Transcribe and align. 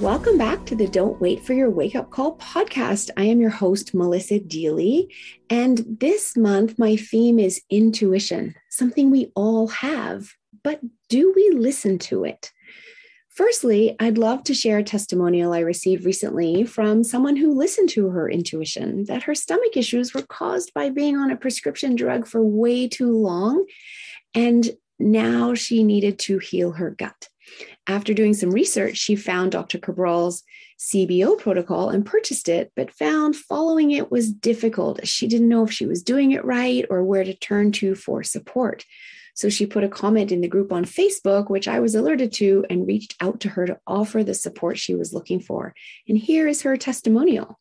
Welcome 0.00 0.38
back 0.38 0.66
to 0.66 0.74
the 0.74 0.88
Don't 0.88 1.20
Wait 1.20 1.44
for 1.44 1.52
Your 1.52 1.70
Wake 1.70 1.94
Up 1.94 2.10
Call 2.10 2.36
podcast. 2.38 3.10
I 3.16 3.22
am 3.26 3.40
your 3.40 3.50
host, 3.50 3.94
Melissa 3.94 4.40
Deally. 4.40 5.06
And 5.48 5.84
this 6.00 6.36
month, 6.36 6.80
my 6.80 6.96
theme 6.96 7.38
is 7.38 7.62
intuition, 7.70 8.56
something 8.70 9.08
we 9.08 9.30
all 9.36 9.68
have, 9.68 10.32
but 10.64 10.80
do 11.08 11.32
we 11.36 11.50
listen 11.50 12.00
to 12.00 12.24
it? 12.24 12.50
Firstly, 13.28 13.94
I'd 14.00 14.18
love 14.18 14.42
to 14.44 14.54
share 14.54 14.78
a 14.78 14.82
testimonial 14.82 15.52
I 15.52 15.60
received 15.60 16.04
recently 16.04 16.64
from 16.64 17.04
someone 17.04 17.36
who 17.36 17.54
listened 17.54 17.90
to 17.90 18.08
her 18.08 18.28
intuition 18.28 19.04
that 19.04 19.22
her 19.22 19.34
stomach 19.36 19.76
issues 19.76 20.12
were 20.12 20.22
caused 20.22 20.74
by 20.74 20.90
being 20.90 21.16
on 21.16 21.30
a 21.30 21.36
prescription 21.36 21.94
drug 21.94 22.26
for 22.26 22.42
way 22.42 22.88
too 22.88 23.16
long. 23.16 23.64
And 24.34 24.72
now 24.98 25.54
she 25.54 25.84
needed 25.84 26.18
to 26.20 26.38
heal 26.38 26.72
her 26.72 26.90
gut. 26.90 27.28
After 27.86 28.14
doing 28.14 28.34
some 28.34 28.50
research, 28.50 28.96
she 28.96 29.16
found 29.16 29.52
Dr. 29.52 29.78
Cabral's 29.78 30.42
CBO 30.78 31.38
protocol 31.38 31.90
and 31.90 32.04
purchased 32.04 32.48
it, 32.48 32.72
but 32.74 32.90
found 32.90 33.36
following 33.36 33.90
it 33.90 34.10
was 34.10 34.32
difficult. 34.32 35.06
She 35.06 35.26
didn't 35.26 35.48
know 35.48 35.64
if 35.64 35.72
she 35.72 35.86
was 35.86 36.02
doing 36.02 36.32
it 36.32 36.44
right 36.44 36.84
or 36.90 37.04
where 37.04 37.24
to 37.24 37.34
turn 37.34 37.72
to 37.72 37.94
for 37.94 38.22
support. 38.22 38.84
So 39.34 39.48
she 39.48 39.66
put 39.66 39.84
a 39.84 39.88
comment 39.88 40.30
in 40.30 40.40
the 40.40 40.48
group 40.48 40.72
on 40.72 40.84
Facebook, 40.84 41.50
which 41.50 41.66
I 41.66 41.80
was 41.80 41.94
alerted 41.94 42.32
to, 42.34 42.64
and 42.70 42.86
reached 42.86 43.16
out 43.20 43.40
to 43.40 43.48
her 43.50 43.66
to 43.66 43.78
offer 43.86 44.22
the 44.22 44.34
support 44.34 44.78
she 44.78 44.94
was 44.94 45.12
looking 45.12 45.40
for. 45.40 45.74
And 46.08 46.16
here 46.16 46.46
is 46.46 46.62
her 46.62 46.76
testimonial. 46.76 47.58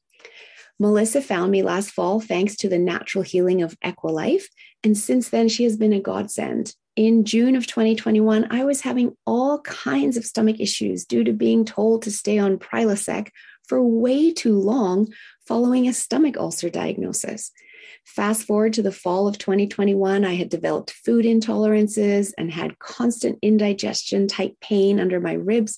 Melissa 0.79 1.21
found 1.21 1.51
me 1.51 1.63
last 1.63 1.91
fall 1.91 2.19
thanks 2.19 2.55
to 2.57 2.69
the 2.69 2.79
natural 2.79 3.23
healing 3.23 3.61
of 3.61 3.79
Equilife. 3.81 4.45
And 4.83 4.97
since 4.97 5.29
then, 5.29 5.49
she 5.49 5.63
has 5.63 5.77
been 5.77 5.93
a 5.93 5.99
godsend 5.99 6.75
in 6.95 7.25
June 7.25 7.55
of 7.55 7.65
2021, 7.65 8.47
I 8.51 8.63
was 8.63 8.81
having 8.81 9.15
all 9.25 9.61
kinds 9.61 10.17
of 10.17 10.25
stomach 10.25 10.59
issues 10.59 11.05
due 11.05 11.23
to 11.23 11.33
being 11.33 11.65
told 11.65 12.03
to 12.03 12.11
stay 12.11 12.37
on 12.37 12.59
Prilosec 12.59 13.29
for 13.67 13.81
way 13.81 14.31
too 14.31 14.59
long 14.59 15.11
following 15.47 15.87
a 15.87 15.93
stomach 15.93 16.37
ulcer 16.37 16.69
diagnosis. 16.69 17.51
Fast 18.05 18.43
forward 18.43 18.73
to 18.73 18.81
the 18.81 18.91
fall 18.91 19.27
of 19.27 19.37
2021, 19.37 20.25
I 20.25 20.35
had 20.35 20.49
developed 20.49 20.91
food 20.91 21.25
intolerances 21.25 22.33
and 22.37 22.51
had 22.51 22.77
constant 22.79 23.39
indigestion 23.41 24.27
type 24.27 24.55
pain 24.59 24.99
under 24.99 25.19
my 25.19 25.33
ribs. 25.33 25.77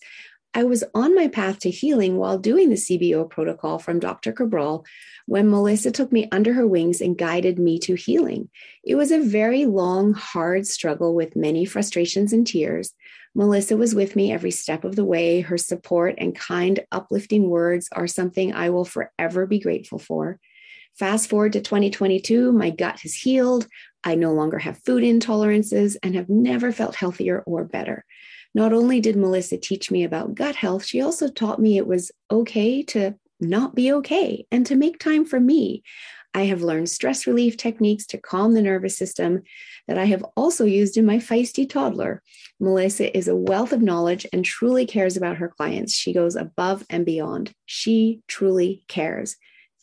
I 0.58 0.64
was 0.64 0.86
on 0.94 1.14
my 1.14 1.28
path 1.28 1.60
to 1.60 1.70
healing 1.70 2.16
while 2.16 2.38
doing 2.38 2.70
the 2.70 2.76
CBO 2.76 3.30
protocol 3.30 3.78
from 3.78 4.00
Dr. 4.00 4.32
Cabral, 4.32 4.86
when 5.26 5.50
Melissa 5.50 5.92
took 5.92 6.14
me 6.14 6.30
under 6.32 6.54
her 6.54 6.66
wings 6.66 7.02
and 7.02 7.18
guided 7.18 7.60
me 7.60 7.78
to 7.80 7.96
healing. 7.96 8.50
It 8.82 8.96
was 8.96 9.12
a 9.12 9.20
very 9.20 9.66
long, 9.66 10.14
hard 10.14 10.66
struggle 10.66 11.14
with 11.14 11.36
many 11.36 11.66
frustrations 11.66 12.32
and 12.32 12.48
tears. 12.48 12.94
Melissa 13.36 13.76
was 13.76 13.94
with 13.94 14.16
me 14.16 14.32
every 14.32 14.52
step 14.52 14.86
of 14.86 14.96
the 14.96 15.04
way. 15.04 15.42
Her 15.42 15.58
support 15.58 16.16
and 16.20 16.34
kind, 16.34 16.80
uplifting 16.90 17.50
words 17.50 17.90
are 17.92 18.08
something 18.08 18.54
I 18.54 18.70
will 18.70 18.86
forever 18.86 19.46
be 19.46 19.60
grateful 19.60 20.00
for. 20.00 20.40
Fast 20.98 21.30
forward 21.30 21.52
to 21.54 21.60
2022, 21.60 22.54
my 22.54 22.70
gut 22.70 23.02
has 23.02 23.14
healed. 23.14 23.68
I 24.06 24.16
no 24.16 24.32
longer 24.32 24.60
have 24.60 24.78
food 24.78 25.04
intolerances 25.04 25.98
and 26.02 26.16
have 26.16 26.30
never 26.30 26.72
felt 26.72 26.96
healthier 26.96 27.44
or 27.46 27.66
better. 27.66 28.06
Not 28.56 28.72
only 28.72 29.02
did 29.02 29.18
Melissa 29.18 29.58
teach 29.58 29.92
me 29.92 30.06
about 30.06 30.34
gut 30.34 30.56
health, 30.56 30.86
she 30.86 31.02
also 31.02 31.28
taught 31.28 31.60
me 31.60 31.78
it 31.78 31.86
was 31.86 32.12
okay 32.32 32.82
to 32.84 33.16
not 33.42 33.76
be 33.76 33.92
okay 33.92 34.48
and 34.50 34.66
to 34.66 34.78
make 34.78 34.98
time 34.98 35.26
for 35.26 35.42
me. 35.42 35.84
I 36.34 36.44
have 36.46 36.62
learned 36.62 36.90
stress 36.90 37.28
relief 37.28 37.58
techniques 37.58 38.06
to 38.08 38.18
calm 38.18 38.54
the 38.54 38.62
nervous 38.62 38.98
system 38.98 39.44
that 39.90 39.98
I 39.98 40.06
have 40.06 40.24
also 40.38 40.64
used 40.64 40.96
in 40.96 41.06
my 41.06 41.18
feisty 41.18 41.70
toddler. 41.70 42.22
Melissa 42.60 43.16
is 43.16 43.28
a 43.28 43.36
wealth 43.36 43.74
of 43.74 43.82
knowledge 43.82 44.26
and 44.32 44.44
truly 44.44 44.86
cares 44.86 45.18
about 45.18 45.38
her 45.38 45.50
clients. 45.50 45.94
She 45.94 46.14
goes 46.14 46.38
above 46.38 46.86
and 46.90 47.06
beyond. 47.06 47.52
She 47.66 48.22
truly 48.28 48.86
cares. 48.88 49.36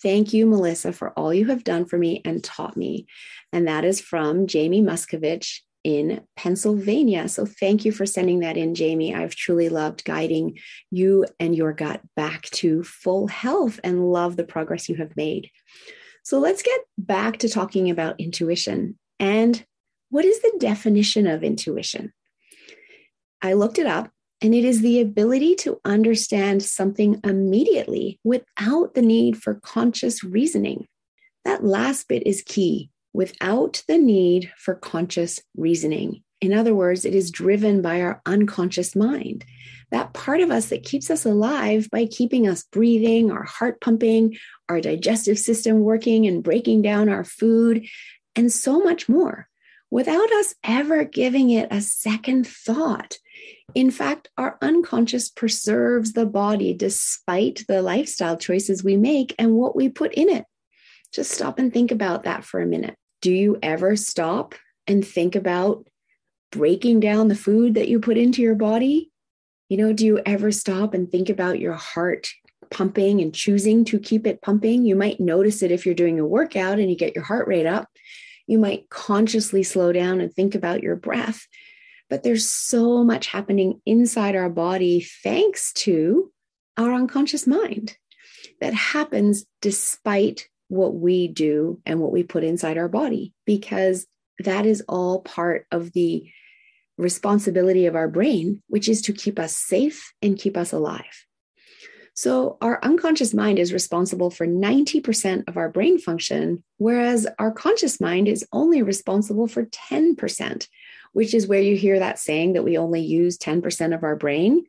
Thank 0.02 0.32
you, 0.32 0.46
Melissa, 0.46 0.94
for 0.94 1.10
all 1.10 1.32
you 1.32 1.46
have 1.46 1.62
done 1.62 1.84
for 1.84 1.98
me 1.98 2.22
and 2.24 2.42
taught 2.42 2.76
me. 2.76 3.06
And 3.52 3.69
that 3.69 3.84
is 3.84 4.00
from 4.00 4.46
Jamie 4.46 4.82
Muscovich 4.82 5.60
in 5.84 6.23
Pennsylvania. 6.37 7.29
So 7.29 7.46
thank 7.46 7.84
you 7.84 7.93
for 7.93 8.06
sending 8.06 8.40
that 8.40 8.56
in, 8.56 8.75
Jamie. 8.75 9.14
I've 9.14 9.34
truly 9.34 9.69
loved 9.69 10.05
guiding 10.05 10.58
you 10.90 11.26
and 11.40 11.56
your 11.56 11.73
gut 11.73 12.00
back 12.14 12.43
to 12.50 12.82
full 12.84 13.26
health 13.26 13.81
and 13.82 14.12
love 14.12 14.37
the 14.37 14.44
progress 14.44 14.88
you 14.88 14.96
have 14.96 15.17
made. 15.17 15.50
So 16.23 16.38
let's 16.38 16.62
get 16.62 16.81
back 16.96 17.38
to 17.38 17.49
talking 17.49 17.90
about 17.90 18.20
intuition. 18.20 18.99
And 19.19 19.64
what 20.11 20.25
is 20.25 20.40
the 20.40 20.55
definition 20.58 21.26
of 21.26 21.43
intuition? 21.43 22.12
I 23.40 23.55
looked 23.55 23.79
it 23.79 23.87
up, 23.87 24.11
and 24.40 24.55
it 24.55 24.64
is 24.64 24.82
the 24.82 25.00
ability 25.00 25.56
to 25.56 25.81
understand 25.84 26.62
something 26.62 27.20
immediately 27.25 28.20
without 28.23 28.94
the 28.94 29.02
need 29.02 29.37
for 29.37 29.55
conscious 29.55 30.23
reasoning. 30.23 30.87
That 31.44 31.64
last 31.64 32.06
bit 32.06 32.25
is 32.25 32.43
key 32.46 32.92
without 33.12 33.82
the 33.88 33.99
need 33.99 34.50
for 34.56 34.75
conscious 34.75 35.41
reasoning. 35.56 36.23
In 36.41 36.53
other 36.53 36.75
words, 36.75 37.05
it 37.05 37.14
is 37.14 37.31
driven 37.31 37.82
by 37.82 38.00
our 38.00 38.20
unconscious 38.26 38.97
mind, 38.97 39.44
that 39.93 40.12
part 40.12 40.41
of 40.41 40.50
us 40.50 40.70
that 40.70 40.82
keeps 40.82 41.09
us 41.09 41.25
alive 41.25 41.88
by 41.91 42.06
keeping 42.06 42.49
us 42.49 42.64
breathing, 42.64 43.31
our 43.31 43.44
heart 43.44 43.81
pumping, 43.81 44.37
our 44.69 44.81
digestive 44.81 45.38
system 45.38 45.81
working 45.81 46.26
and 46.26 46.43
breaking 46.43 46.82
down 46.82 47.09
our 47.09 47.23
food, 47.23 47.87
and 48.35 48.50
so 48.50 48.81
much 48.81 49.09
more, 49.09 49.49
without 49.91 50.32
us 50.32 50.55
ever 50.65 51.05
giving 51.05 51.50
it 51.50 51.69
a 51.70 51.81
second 51.81 52.47
thought. 52.47 53.19
In 53.75 53.91
fact, 53.91 54.29
our 54.37 54.58
unconscious 54.61 55.29
preserves 55.29 56.12
the 56.12 56.26
body 56.26 56.75
despite 56.75 57.65
the 57.69 57.82
lifestyle 57.82 58.37
choices 58.37 58.82
we 58.82 58.97
make 58.97 59.35
and 59.38 59.55
what 59.55 59.76
we 59.76 59.88
put 59.88 60.12
in 60.15 60.29
it. 60.29 60.44
Just 61.12 61.31
stop 61.31 61.58
and 61.58 61.73
think 61.73 61.91
about 61.93 62.25
that 62.25 62.44
for 62.44 62.61
a 62.61 62.67
minute. 62.67 62.97
Do 63.22 63.32
you 63.32 63.56
ever 63.62 63.94
stop 63.94 64.56
and 64.88 65.06
think 65.06 65.36
about 65.36 65.86
breaking 66.50 66.98
down 66.98 67.28
the 67.28 67.36
food 67.36 67.74
that 67.74 67.88
you 67.88 68.00
put 68.00 68.19
into 68.19 68.42
your 68.42 68.56
body? 68.56 69.12
You 69.69 69.76
know, 69.76 69.92
do 69.92 70.04
you 70.04 70.20
ever 70.26 70.50
stop 70.50 70.92
and 70.92 71.10
think 71.10 71.30
about 71.30 71.60
your 71.60 71.74
heart 71.74 72.28
pumping 72.70 73.20
and 73.20 73.32
choosing 73.32 73.84
to 73.86 74.00
keep 74.00 74.26
it 74.26 74.42
pumping? 74.42 74.84
You 74.84 74.96
might 74.96 75.20
notice 75.20 75.62
it 75.62 75.70
if 75.70 75.86
you're 75.86 75.94
doing 75.94 76.19
a 76.19 76.26
workout 76.26 76.80
and 76.80 76.90
you 76.90 76.96
get 76.96 77.14
your 77.14 77.22
heart 77.22 77.46
rate 77.46 77.64
up. 77.64 77.88
You 78.48 78.58
might 78.58 78.90
consciously 78.90 79.62
slow 79.62 79.92
down 79.92 80.20
and 80.20 80.32
think 80.32 80.56
about 80.56 80.82
your 80.82 80.96
breath. 80.96 81.46
But 82.10 82.24
there's 82.24 82.50
so 82.50 83.04
much 83.04 83.28
happening 83.28 83.80
inside 83.86 84.34
our 84.34 84.50
body 84.50 85.06
thanks 85.22 85.72
to 85.74 86.32
our 86.76 86.92
unconscious 86.92 87.46
mind 87.46 87.96
that 88.60 88.74
happens 88.74 89.46
despite 89.60 90.48
what 90.72 90.94
we 90.94 91.28
do 91.28 91.78
and 91.84 92.00
what 92.00 92.12
we 92.12 92.22
put 92.22 92.42
inside 92.42 92.78
our 92.78 92.88
body, 92.88 93.34
because 93.44 94.06
that 94.38 94.64
is 94.64 94.82
all 94.88 95.20
part 95.20 95.66
of 95.70 95.92
the 95.92 96.26
responsibility 96.96 97.84
of 97.84 97.94
our 97.94 98.08
brain, 98.08 98.62
which 98.69 98.88
is 98.88 99.02
to 99.02 99.12
keep 99.12 99.38
us 99.38 99.54
safe 99.54 100.14
and 100.22 100.38
keep 100.38 100.56
us 100.56 100.72
alive. 100.72 101.26
So, 102.14 102.56
our 102.62 102.82
unconscious 102.82 103.34
mind 103.34 103.58
is 103.58 103.74
responsible 103.74 104.30
for 104.30 104.46
90% 104.46 105.46
of 105.46 105.58
our 105.58 105.69
brain 105.69 105.98
function, 105.98 106.64
whereas 106.78 107.26
our 107.38 107.52
conscious 107.52 108.00
mind 108.00 108.26
is 108.26 108.46
only 108.50 108.82
responsible 108.82 109.48
for 109.48 109.66
10%, 109.66 110.69
which 111.12 111.34
is 111.34 111.46
where 111.46 111.60
you 111.60 111.76
hear 111.76 111.98
that 111.98 112.19
saying 112.19 112.54
that 112.54 112.64
we 112.64 112.78
only 112.78 113.02
use 113.02 113.36
10% 113.36 113.94
of 113.94 114.04
our 114.04 114.16
brain. 114.16 114.64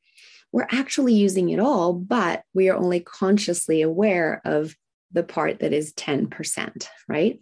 We're 0.51 0.67
actually 0.69 1.13
using 1.13 1.49
it 1.49 1.59
all, 1.59 1.93
but 1.93 2.43
we 2.53 2.69
are 2.69 2.75
only 2.75 2.99
consciously 2.99 3.81
aware 3.81 4.41
of 4.43 4.75
the 5.13 5.23
part 5.23 5.59
that 5.59 5.73
is 5.73 5.93
10%, 5.93 6.87
right? 7.07 7.39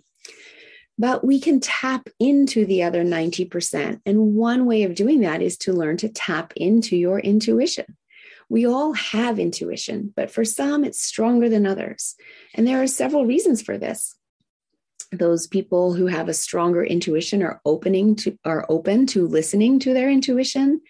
But 0.97 1.25
we 1.25 1.39
can 1.39 1.59
tap 1.59 2.09
into 2.19 2.65
the 2.65 2.83
other 2.83 3.03
90%. 3.03 4.01
And 4.06 4.35
one 4.35 4.65
way 4.65 4.83
of 4.83 4.95
doing 4.95 5.21
that 5.21 5.41
is 5.41 5.57
to 5.59 5.73
learn 5.73 5.97
to 5.97 6.09
tap 6.09 6.53
into 6.56 6.95
your 6.95 7.19
intuition. 7.19 7.97
We 8.50 8.68
all 8.68 8.94
have 8.94 9.39
intuition, 9.39 10.13
but 10.15 10.29
for 10.29 10.44
some, 10.44 10.83
it's 10.83 11.01
stronger 11.01 11.47
than 11.47 11.65
others. 11.65 12.15
And 12.53 12.68
there 12.68 12.83
are 12.83 12.88
several 12.88 13.25
reasons 13.25 13.62
for 13.62 13.77
this. 13.77 14.15
Those 15.13 15.47
people 15.47 15.94
who 15.94 16.07
have 16.07 16.27
a 16.27 16.33
stronger 16.33 16.83
intuition 16.83 17.41
are 17.44 17.62
opening 17.65 18.15
to 18.18 18.38
are 18.45 18.65
open 18.69 19.06
to 19.07 19.27
listening 19.27 19.79
to 19.79 19.94
their 19.94 20.09
intuition. 20.09 20.81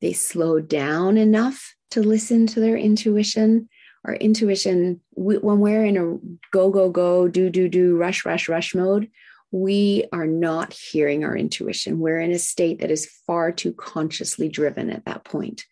They 0.00 0.12
slow 0.12 0.60
down 0.60 1.16
enough 1.16 1.74
to 1.92 2.02
listen 2.02 2.46
to 2.48 2.60
their 2.60 2.76
intuition 2.76 3.68
our 4.04 4.14
intuition 4.14 5.00
we, 5.16 5.38
when 5.38 5.60
we're 5.60 5.84
in 5.84 5.96
a 5.96 6.18
go 6.52 6.70
go 6.70 6.90
go 6.90 7.28
do 7.28 7.50
do 7.50 7.68
do 7.68 7.96
rush 7.96 8.24
rush 8.24 8.48
rush 8.48 8.74
mode 8.74 9.10
we 9.54 10.02
are 10.12 10.26
not 10.26 10.72
hearing 10.72 11.22
our 11.22 11.36
intuition. 11.36 12.00
We're 12.00 12.18
in 12.18 12.32
a 12.32 12.40
state 12.40 12.80
that 12.80 12.90
is 12.90 13.08
far 13.24 13.52
too 13.52 13.72
consciously 13.72 14.48
driven 14.48 14.90
at 14.90 15.04
that 15.04 15.22
point. 15.22 15.64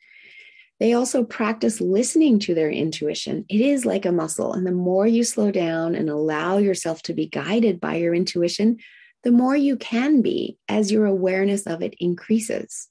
They 0.78 0.92
also 0.92 1.24
practice 1.24 1.80
listening 1.80 2.38
to 2.40 2.54
their 2.54 2.70
intuition. 2.70 3.44
It 3.48 3.60
is 3.60 3.84
like 3.84 4.06
a 4.06 4.12
muscle 4.12 4.52
and 4.52 4.64
the 4.64 4.70
more 4.70 5.08
you 5.08 5.24
slow 5.24 5.50
down 5.50 5.96
and 5.96 6.08
allow 6.08 6.58
yourself 6.58 7.02
to 7.02 7.12
be 7.12 7.26
guided 7.26 7.80
by 7.80 7.96
your 7.96 8.14
intuition 8.14 8.78
the 9.22 9.30
more 9.30 9.54
you 9.54 9.76
can 9.76 10.20
be 10.20 10.58
as 10.68 10.90
your 10.90 11.06
awareness 11.06 11.66
of 11.66 11.82
it 11.82 11.94
increases 12.00 12.88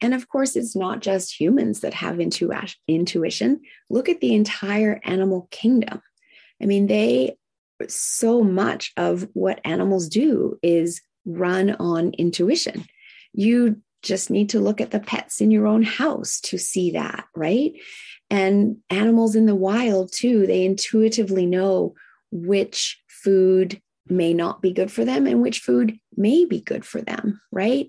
and 0.00 0.14
of 0.14 0.28
course, 0.28 0.56
it's 0.56 0.76
not 0.76 1.00
just 1.00 1.38
humans 1.38 1.80
that 1.80 1.94
have 1.94 2.20
intu- 2.20 2.52
intuition. 2.88 3.60
Look 3.90 4.08
at 4.08 4.20
the 4.20 4.34
entire 4.34 5.00
animal 5.04 5.48
kingdom. 5.50 6.02
I 6.62 6.66
mean, 6.66 6.86
they, 6.86 7.36
so 7.88 8.42
much 8.42 8.92
of 8.96 9.28
what 9.34 9.60
animals 9.64 10.08
do 10.08 10.58
is 10.62 11.02
run 11.24 11.76
on 11.78 12.12
intuition. 12.12 12.86
You 13.32 13.82
just 14.02 14.30
need 14.30 14.50
to 14.50 14.60
look 14.60 14.80
at 14.80 14.92
the 14.92 15.00
pets 15.00 15.40
in 15.40 15.50
your 15.50 15.66
own 15.66 15.82
house 15.82 16.40
to 16.40 16.58
see 16.58 16.92
that, 16.92 17.24
right? 17.34 17.72
And 18.30 18.78
animals 18.90 19.36
in 19.36 19.46
the 19.46 19.54
wild, 19.54 20.12
too, 20.12 20.46
they 20.46 20.64
intuitively 20.64 21.46
know 21.46 21.94
which 22.30 23.00
food 23.08 23.80
may 24.08 24.32
not 24.32 24.62
be 24.62 24.72
good 24.72 24.90
for 24.90 25.04
them 25.04 25.26
and 25.26 25.42
which 25.42 25.60
food 25.60 25.98
may 26.16 26.44
be 26.44 26.60
good 26.60 26.84
for 26.84 27.00
them, 27.00 27.40
right? 27.50 27.88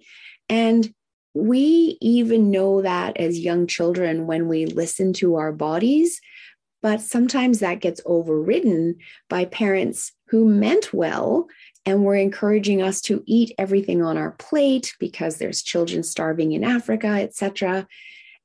And 0.50 0.92
we 1.38 1.98
even 2.01 2.50
know 2.50 2.81
that 2.81 3.18
as 3.18 3.39
young 3.39 3.68
children 3.68 4.25
when 4.25 4.48
we 4.48 4.66
listen 4.66 5.13
to 5.13 5.36
our 5.36 5.51
bodies, 5.51 6.19
but 6.81 7.01
sometimes 7.01 7.60
that 7.60 7.80
gets 7.80 8.01
overridden 8.06 8.97
by 9.30 9.45
parents 9.45 10.14
who 10.28 10.45
meant 10.45 10.94
well 10.94 11.47
and 11.85 12.04
were 12.04 12.16
encouraging 12.16 12.81
us 12.81 13.02
to 13.02 13.23
eat 13.26 13.54
everything 13.57 14.02
on 14.02 14.18
our 14.18 14.31
plate 14.31 14.95
because 15.00 15.38
there's 15.38 15.61
children 15.61 16.04
starving 16.04 16.52
in 16.52 16.64
Africa, 16.64 17.07
etc. 17.07 17.88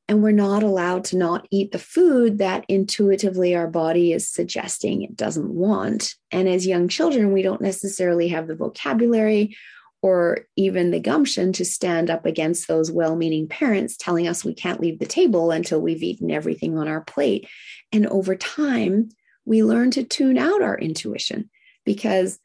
And 0.08 0.22
we're 0.22 0.32
not 0.32 0.62
allowed 0.62 1.04
to 1.06 1.16
not 1.16 1.48
eat 1.50 1.72
the 1.72 1.78
food 1.78 2.38
that 2.38 2.64
intuitively 2.68 3.54
our 3.54 3.68
body 3.68 4.12
is 4.12 4.28
suggesting 4.28 5.02
it 5.02 5.16
doesn't 5.16 5.48
want. 5.48 6.14
And 6.30 6.48
as 6.48 6.66
young 6.66 6.88
children, 6.88 7.32
we 7.32 7.42
don't 7.42 7.60
necessarily 7.60 8.28
have 8.28 8.46
the 8.48 8.54
vocabulary 8.54 9.56
or 10.02 10.46
even 10.56 10.90
the 10.90 11.00
gumption 11.00 11.52
to 11.52 11.64
stand 11.64 12.10
up 12.10 12.26
against 12.26 12.66
those 12.66 12.90
well 12.90 13.14
meaning 13.14 13.46
parents 13.46 13.96
telling 13.96 14.26
us 14.26 14.44
we 14.44 14.52
can't 14.52 14.80
leave 14.80 14.98
the 14.98 15.06
table 15.06 15.52
until 15.52 15.80
we've 15.80 16.02
eaten 16.02 16.30
everything 16.30 16.76
on 16.76 16.88
our 16.88 17.00
plate. 17.00 17.48
And 17.92 18.06
over 18.08 18.34
time, 18.34 19.10
we 19.44 19.62
learn 19.62 19.92
to 19.92 20.02
tune 20.02 20.38
out 20.38 20.60
our 20.60 20.76
intuition 20.76 21.50
because 21.84 22.38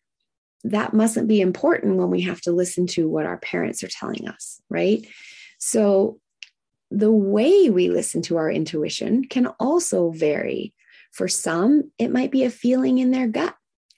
that 0.63 0.93
mustn't 0.93 1.27
be 1.27 1.41
important 1.41 1.97
when 1.97 2.09
we 2.09 2.21
have 2.21 2.41
to 2.41 2.51
listen 2.51 2.87
to 2.87 3.09
what 3.09 3.25
our 3.25 3.37
parents 3.37 3.83
are 3.83 3.89
telling 3.89 4.27
us, 4.27 4.61
right? 4.69 5.05
So, 5.59 6.19
the 6.89 7.11
way 7.11 7.69
we 7.69 7.89
listen 7.89 8.21
to 8.23 8.37
our 8.37 8.49
intuition 8.49 9.25
can 9.25 9.47
also 9.59 10.11
vary. 10.11 10.73
For 11.11 11.27
some, 11.27 11.91
it 11.97 12.11
might 12.11 12.31
be 12.31 12.43
a 12.43 12.49
feeling 12.49 12.99
in 12.99 13.11
their 13.11 13.27
gut, 13.27 13.55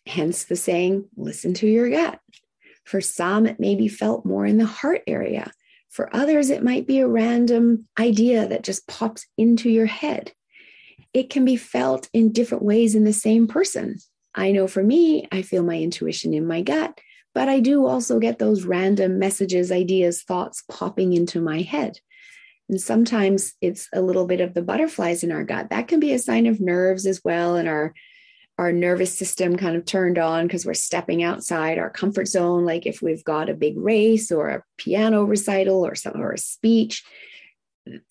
hence 0.08 0.46
the 0.46 0.56
saying, 0.56 1.08
listen 1.16 1.54
to 1.56 1.68
your 1.68 1.90
gut. 1.90 2.20
For 2.90 3.02
some, 3.02 3.46
it 3.46 3.60
may 3.60 3.76
be 3.76 3.88
felt 3.88 4.26
more 4.26 4.48
in 4.48 4.58
the 4.58 4.66
heart 4.66 5.04
area. 5.06 5.52
For 5.90 6.10
others, 6.12 6.50
it 6.50 6.64
might 6.64 6.88
be 6.88 6.98
a 6.98 7.08
random 7.08 7.88
idea 8.00 8.48
that 8.48 8.64
just 8.64 8.88
pops 8.88 9.28
into 9.38 9.70
your 9.70 9.86
head. 9.86 10.34
It 11.14 11.30
can 11.30 11.46
be 11.46 11.56
felt 11.56 12.10
in 12.14 12.32
different 12.32 12.64
ways 12.64 12.96
in 12.96 13.04
the 13.04 13.14
same 13.14 13.48
person. 13.48 14.00
I 14.34 14.52
know 14.52 14.66
for 14.66 14.82
me, 14.82 15.28
I 15.32 15.44
feel 15.44 15.62
my 15.62 15.78
intuition 15.78 16.34
in 16.34 16.48
my 16.48 16.64
gut, 16.64 16.98
but 17.36 17.48
I 17.48 17.60
do 17.60 17.86
also 17.86 18.18
get 18.18 18.40
those 18.40 18.66
random 18.66 19.20
messages, 19.20 19.72
ideas, 19.72 20.24
thoughts 20.24 20.64
popping 20.68 21.14
into 21.14 21.40
my 21.40 21.62
head. 21.62 22.00
And 22.70 22.82
sometimes 22.82 23.54
it's 23.62 23.88
a 23.94 24.02
little 24.02 24.26
bit 24.26 24.42
of 24.42 24.56
the 24.56 24.64
butterflies 24.64 25.24
in 25.24 25.32
our 25.32 25.44
gut. 25.44 25.70
That 25.70 25.88
can 25.88 26.00
be 26.00 26.14
a 26.14 26.18
sign 26.18 26.48
of 26.48 26.60
nerves 26.60 27.06
as 27.06 27.22
well, 27.24 27.56
and 27.56 27.70
our 27.70 27.94
our 28.60 28.74
nervous 28.74 29.18
system 29.18 29.56
kind 29.56 29.78
of 29.78 29.86
turned 29.86 30.18
on 30.18 30.46
because 30.46 30.66
we're 30.66 30.74
stepping 30.74 31.24
outside 31.24 31.78
our 31.78 31.90
comfort 31.90 32.28
zone. 32.28 32.66
Like 32.66 32.86
if 32.86 33.02
we've 33.02 33.24
got 33.24 33.50
a 33.50 33.54
big 33.54 33.78
race 33.78 34.34
or 34.34 34.50
a 34.50 34.64
piano 34.78 35.24
recital 35.24 35.86
or 35.86 35.96
some 35.96 36.22
or 36.22 36.34
a 36.34 36.38
speech 36.38 37.04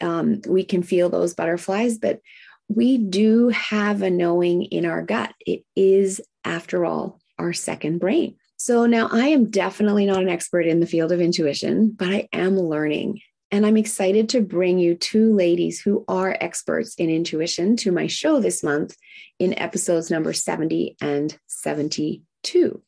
um, 0.01 0.41
we 0.47 0.65
can 0.65 0.83
feel 0.83 1.11
those 1.11 1.35
butterflies. 1.35 1.99
But 1.99 2.21
we 2.69 2.97
do 2.97 3.49
have 3.49 4.01
a 4.01 4.11
knowing 4.11 4.65
in 4.65 4.87
our 4.87 5.03
gut. 5.03 5.35
It 5.47 5.65
is 5.77 6.21
after 6.45 6.85
all 6.85 7.21
our 7.39 7.53
second 7.53 7.99
brain. 7.99 8.37
So 8.61 8.87
now 8.87 9.09
i 9.13 9.29
am 9.29 9.51
definitely 9.51 10.05
not 10.05 10.21
an 10.21 10.29
expert 10.29 10.63
in 10.63 10.81
the 10.81 10.87
field 10.87 11.13
of 11.13 11.21
intuition 11.21 11.91
but 11.97 12.09
i 12.09 12.29
am 12.33 12.59
learning 12.59 13.21
and 13.51 13.65
I'm 13.65 13.77
excited 13.77 14.29
to 14.31 14.41
bring 14.41 14.79
you 14.79 14.95
two 14.95 15.35
ladies 15.35 15.81
who 15.81 16.05
are 16.07 16.37
experts 16.41 16.95
in 16.97 17.09
intuition 17.09 17.77
to 17.79 17.93
my 17.93 18.07
show 18.07 18.41
this 18.41 18.63
month 18.63 18.97
in 19.39 19.59
episodes 19.59 20.11
number 20.11 20.33
70 20.33 20.97
and 21.01 21.39
72. 21.47 22.83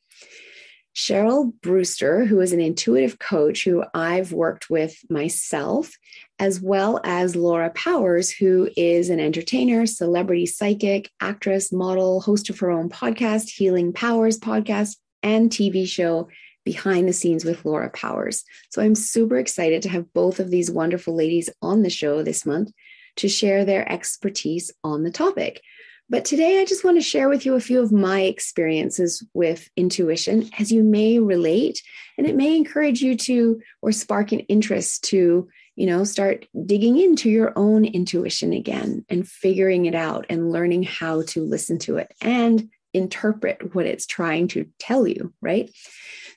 Cheryl 0.95 1.52
Brewster, 1.62 2.25
who 2.25 2.40
is 2.40 2.52
an 2.52 2.61
intuitive 2.61 3.19
coach 3.19 3.64
who 3.64 3.85
I've 3.95 4.33
worked 4.33 4.69
with 4.69 4.97
myself, 5.09 5.97
as 6.38 6.61
well 6.61 7.00
as 7.05 7.37
Laura 7.37 7.71
Powers, 7.71 8.31
who 8.31 8.69
is 8.76 9.09
an 9.09 9.21
entertainer, 9.21 9.87
celebrity 9.87 10.47
psychic, 10.47 11.11
actress, 11.21 11.73
model, 11.73 12.21
host 12.21 12.50
of 12.50 12.59
her 12.59 12.71
own 12.71 12.90
podcast, 12.90 13.49
Healing 13.49 13.93
Powers 13.93 14.38
podcast, 14.38 14.97
and 15.23 15.50
TV 15.50 15.87
show 15.87 16.29
behind 16.64 17.09
the 17.09 17.12
scenes 17.12 17.45
with 17.45 17.64
Laura 17.64 17.90
Powers. 17.90 18.45
So 18.71 18.83
I'm 18.83 18.95
super 18.95 19.38
excited 19.38 19.83
to 19.83 19.88
have 19.88 20.12
both 20.12 20.40
of 20.40 20.50
these 20.50 20.71
wonderful 20.71 21.14
ladies 21.14 21.50
on 21.62 21.83
the 21.83 21.90
show 21.90 22.23
this 22.23 22.45
month 22.45 22.73
to 23.17 23.29
share 23.29 23.64
their 23.64 23.90
expertise 23.90 24.71
on 24.85 25.02
the 25.02 25.11
topic. 25.11 25.62
But 26.11 26.25
today 26.25 26.61
I 26.61 26.64
just 26.64 26.85
want 26.85 26.97
to 26.97 27.02
share 27.02 27.29
with 27.29 27.47
you 27.47 27.55
a 27.55 27.61
few 27.61 27.81
of 27.81 27.93
my 27.93 28.23
experiences 28.23 29.25
with 29.33 29.69
intuition 29.76 30.50
as 30.59 30.73
you 30.73 30.83
may 30.83 31.21
relate 31.21 31.81
and 32.19 32.26
it 32.26 32.35
may 32.35 32.57
encourage 32.57 33.00
you 33.00 33.17
to 33.17 33.62
or 33.81 33.93
spark 33.93 34.33
an 34.33 34.40
interest 34.40 35.05
to 35.05 35.49
you 35.76 35.87
know 35.87 36.02
start 36.02 36.47
digging 36.67 36.99
into 36.99 37.31
your 37.31 37.52
own 37.57 37.85
intuition 37.85 38.52
again 38.52 39.05
and 39.09 39.29
figuring 39.29 39.87
it 39.87 39.95
out 39.95 40.26
and 40.29 40.50
learning 40.50 40.83
how 40.83 41.23
to 41.23 41.45
listen 41.45 41.79
to 41.79 41.97
it 41.97 42.12
and 42.21 42.69
interpret 42.93 43.75
what 43.75 43.87
it's 43.87 44.07
trying 44.07 44.49
to 44.49 44.67
tell 44.79 45.07
you, 45.07 45.33
right? 45.41 45.71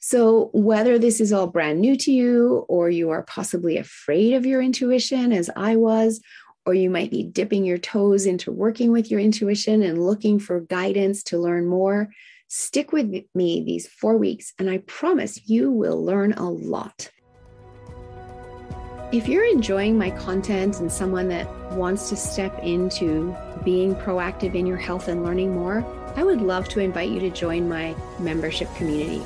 So, 0.02 0.50
whether 0.54 1.00
this 1.00 1.22
is 1.22 1.32
all 1.32 1.48
brand 1.48 1.80
new 1.80 1.96
to 1.98 2.12
you, 2.12 2.66
or 2.68 2.90
you 2.90 3.10
are 3.12 3.24
possibly 3.24 3.78
afraid 3.78 4.34
of 4.34 4.46
your 4.46 4.62
intuition, 4.62 5.32
as 5.32 5.50
I 5.56 5.78
was, 5.78 6.22
or 6.66 6.74
you 6.74 6.90
might 6.90 7.12
be 7.12 7.24
dipping 7.24 7.66
your 7.66 7.78
toes 7.78 8.26
into 8.26 8.52
working 8.52 8.92
with 8.92 9.10
your 9.12 9.20
intuition 9.20 9.82
and 9.82 10.06
looking 10.06 10.40
for 10.40 10.62
guidance 10.62 11.24
to 11.24 11.38
learn 11.38 11.68
more, 11.68 12.10
stick 12.48 12.92
with 12.92 13.24
me 13.34 13.64
these 13.64 13.88
four 13.88 14.18
weeks, 14.18 14.54
and 14.60 14.70
I 14.70 14.80
promise 14.80 15.50
you 15.50 15.72
will 15.72 16.04
learn 16.04 16.34
a 16.34 16.50
lot. 16.50 17.10
If 19.12 19.28
you're 19.28 19.46
enjoying 19.46 19.98
my 19.98 20.10
content 20.10 20.80
and 20.80 20.92
someone 20.92 21.28
that 21.30 21.48
wants 21.74 22.10
to 22.10 22.16
step 22.16 22.58
into 22.64 23.36
being 23.64 23.96
proactive 23.96 24.56
in 24.56 24.66
your 24.66 24.78
health 24.78 25.08
and 25.08 25.24
learning 25.24 25.54
more, 25.54 25.86
I 26.16 26.24
would 26.24 26.42
love 26.42 26.70
to 26.70 26.80
invite 26.80 27.10
you 27.10 27.20
to 27.22 27.30
join 27.30 27.68
my 27.68 27.96
membership 28.20 28.74
community. 28.76 29.24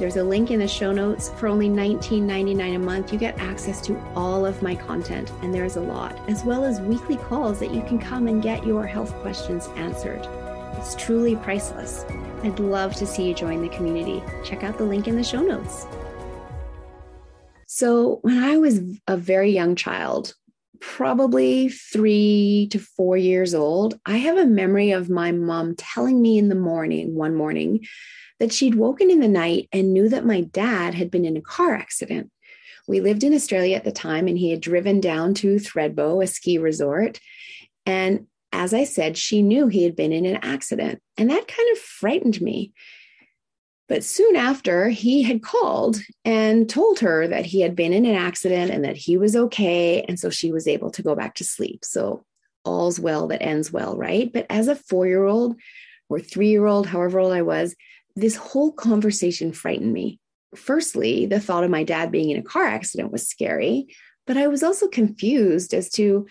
There's 0.00 0.16
a 0.16 0.24
link 0.24 0.50
in 0.50 0.58
the 0.58 0.66
show 0.66 0.92
notes. 0.92 1.30
For 1.36 1.46
only 1.46 1.68
$19.99 1.68 2.74
a 2.74 2.78
month, 2.80 3.12
you 3.12 3.18
get 3.18 3.38
access 3.38 3.80
to 3.82 3.96
all 4.16 4.44
of 4.44 4.60
my 4.60 4.74
content, 4.74 5.30
and 5.42 5.54
there's 5.54 5.76
a 5.76 5.80
lot, 5.80 6.18
as 6.28 6.42
well 6.42 6.64
as 6.64 6.80
weekly 6.80 7.16
calls 7.16 7.60
that 7.60 7.72
you 7.72 7.82
can 7.82 8.00
come 8.00 8.26
and 8.26 8.42
get 8.42 8.66
your 8.66 8.84
health 8.84 9.14
questions 9.22 9.68
answered. 9.76 10.26
It's 10.76 10.96
truly 10.96 11.36
priceless. 11.36 12.04
I'd 12.42 12.58
love 12.58 12.96
to 12.96 13.06
see 13.06 13.28
you 13.28 13.34
join 13.34 13.62
the 13.62 13.68
community. 13.68 14.20
Check 14.44 14.64
out 14.64 14.76
the 14.76 14.84
link 14.84 15.06
in 15.06 15.14
the 15.14 15.22
show 15.22 15.40
notes. 15.40 15.86
So, 17.66 18.18
when 18.22 18.42
I 18.42 18.56
was 18.58 18.80
a 19.06 19.16
very 19.16 19.52
young 19.52 19.76
child, 19.76 20.34
probably 20.92 21.68
three 21.68 22.68
to 22.70 22.78
four 22.78 23.16
years 23.16 23.54
old, 23.54 23.98
I 24.04 24.18
have 24.18 24.36
a 24.36 24.46
memory 24.46 24.92
of 24.92 25.10
my 25.10 25.32
mom 25.32 25.74
telling 25.76 26.20
me 26.20 26.38
in 26.38 26.48
the 26.48 26.54
morning, 26.54 27.14
one 27.14 27.34
morning, 27.34 27.86
that 28.38 28.52
she'd 28.52 28.74
woken 28.74 29.10
in 29.10 29.20
the 29.20 29.28
night 29.28 29.68
and 29.72 29.92
knew 29.92 30.08
that 30.08 30.26
my 30.26 30.42
dad 30.42 30.94
had 30.94 31.10
been 31.10 31.24
in 31.24 31.36
a 31.36 31.42
car 31.42 31.74
accident. 31.74 32.30
We 32.86 33.00
lived 33.00 33.24
in 33.24 33.34
Australia 33.34 33.76
at 33.76 33.84
the 33.84 33.92
time, 33.92 34.28
and 34.28 34.38
he 34.38 34.50
had 34.50 34.60
driven 34.60 35.00
down 35.00 35.34
to 35.34 35.56
Thredbo, 35.56 36.22
a 36.22 36.26
ski 36.26 36.58
resort. 36.58 37.18
And 37.86 38.26
as 38.52 38.74
I 38.74 38.84
said, 38.84 39.16
she 39.16 39.42
knew 39.42 39.66
he 39.68 39.84
had 39.84 39.96
been 39.96 40.12
in 40.12 40.26
an 40.26 40.38
accident. 40.42 41.00
And 41.16 41.30
that 41.30 41.48
kind 41.48 41.68
of 41.72 41.78
frightened 41.78 42.40
me. 42.40 42.72
But 43.88 44.02
soon 44.02 44.34
after, 44.34 44.88
he 44.88 45.22
had 45.22 45.42
called 45.42 46.00
and 46.24 46.68
told 46.68 47.00
her 47.00 47.28
that 47.28 47.44
he 47.44 47.60
had 47.60 47.76
been 47.76 47.92
in 47.92 48.06
an 48.06 48.14
accident 48.14 48.70
and 48.70 48.84
that 48.84 48.96
he 48.96 49.18
was 49.18 49.36
okay. 49.36 50.02
And 50.02 50.18
so 50.18 50.30
she 50.30 50.52
was 50.52 50.66
able 50.66 50.90
to 50.92 51.02
go 51.02 51.14
back 51.14 51.34
to 51.36 51.44
sleep. 51.44 51.84
So 51.84 52.24
all's 52.64 52.98
well 52.98 53.28
that 53.28 53.42
ends 53.42 53.70
well, 53.70 53.96
right? 53.96 54.32
But 54.32 54.46
as 54.48 54.68
a 54.68 54.74
four 54.74 55.06
year 55.06 55.24
old 55.24 55.56
or 56.08 56.18
three 56.18 56.48
year 56.48 56.66
old, 56.66 56.86
however 56.86 57.18
old 57.18 57.32
I 57.32 57.42
was, 57.42 57.74
this 58.16 58.36
whole 58.36 58.72
conversation 58.72 59.52
frightened 59.52 59.92
me. 59.92 60.18
Firstly, 60.54 61.26
the 61.26 61.40
thought 61.40 61.64
of 61.64 61.70
my 61.70 61.84
dad 61.84 62.10
being 62.10 62.30
in 62.30 62.38
a 62.38 62.42
car 62.42 62.64
accident 62.64 63.12
was 63.12 63.28
scary, 63.28 63.94
but 64.26 64.36
I 64.36 64.46
was 64.46 64.62
also 64.62 64.88
confused 64.88 65.74
as 65.74 65.90
to 65.90 66.26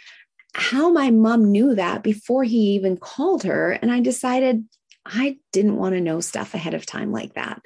how 0.56 0.92
my 0.92 1.12
mom 1.12 1.52
knew 1.52 1.76
that 1.76 2.04
before 2.04 2.44
he 2.44 2.76
even 2.76 2.96
called 2.98 3.44
her. 3.44 3.72
And 3.72 3.92
I 3.92 4.00
decided 4.00 4.66
I 5.06 5.38
didn't 5.52 5.78
want 5.78 5.96
to 5.96 6.02
know 6.02 6.20
stuff 6.20 6.54
ahead 6.54 6.74
of 6.74 6.86
time 6.86 7.12
like 7.12 7.34
that. 7.34 7.62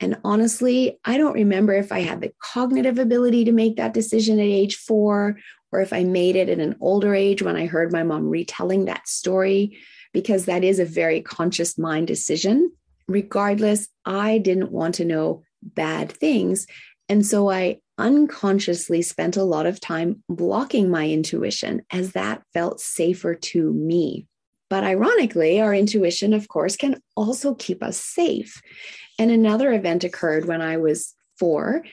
And 0.00 0.18
honestly, 0.24 0.98
I 1.04 1.18
don't 1.18 1.34
remember 1.34 1.74
if 1.74 1.92
I 1.92 2.00
had 2.00 2.22
the 2.22 2.32
cognitive 2.42 2.98
ability 2.98 3.44
to 3.44 3.52
make 3.52 3.76
that 3.76 3.92
decision 3.92 4.38
at 4.38 4.44
age 4.44 4.76
four 4.76 5.38
or 5.72 5.80
if 5.80 5.92
I 5.92 6.04
made 6.04 6.36
it 6.36 6.48
at 6.48 6.58
an 6.58 6.76
older 6.80 7.14
age 7.14 7.42
when 7.42 7.56
I 7.56 7.66
heard 7.66 7.92
my 7.92 8.02
mom 8.02 8.28
retelling 8.28 8.86
that 8.86 9.06
story, 9.06 9.78
because 10.12 10.46
that 10.46 10.64
is 10.64 10.78
a 10.78 10.84
very 10.84 11.20
conscious 11.20 11.78
mind 11.78 12.06
decision. 12.06 12.72
Regardless, 13.08 13.88
I 14.04 14.38
didn't 14.38 14.72
want 14.72 14.96
to 14.96 15.04
know 15.04 15.42
bad 15.62 16.10
things. 16.10 16.66
And 17.08 17.24
so 17.26 17.50
I 17.50 17.80
unconsciously 17.98 19.02
spent 19.02 19.36
a 19.36 19.44
lot 19.44 19.66
of 19.66 19.80
time 19.80 20.22
blocking 20.28 20.90
my 20.90 21.08
intuition 21.08 21.82
as 21.92 22.12
that 22.12 22.42
felt 22.54 22.80
safer 22.80 23.34
to 23.34 23.72
me. 23.72 24.26
But 24.70 24.84
ironically, 24.84 25.60
our 25.60 25.74
intuition, 25.74 26.32
of 26.32 26.48
course, 26.48 26.76
can 26.76 27.02
also 27.16 27.54
keep 27.54 27.82
us 27.82 27.98
safe. 27.98 28.62
And 29.18 29.30
another 29.30 29.72
event 29.72 30.04
occurred 30.04 30.46
when 30.46 30.62
I 30.62 30.78
was 30.78 31.14
four 31.38 31.84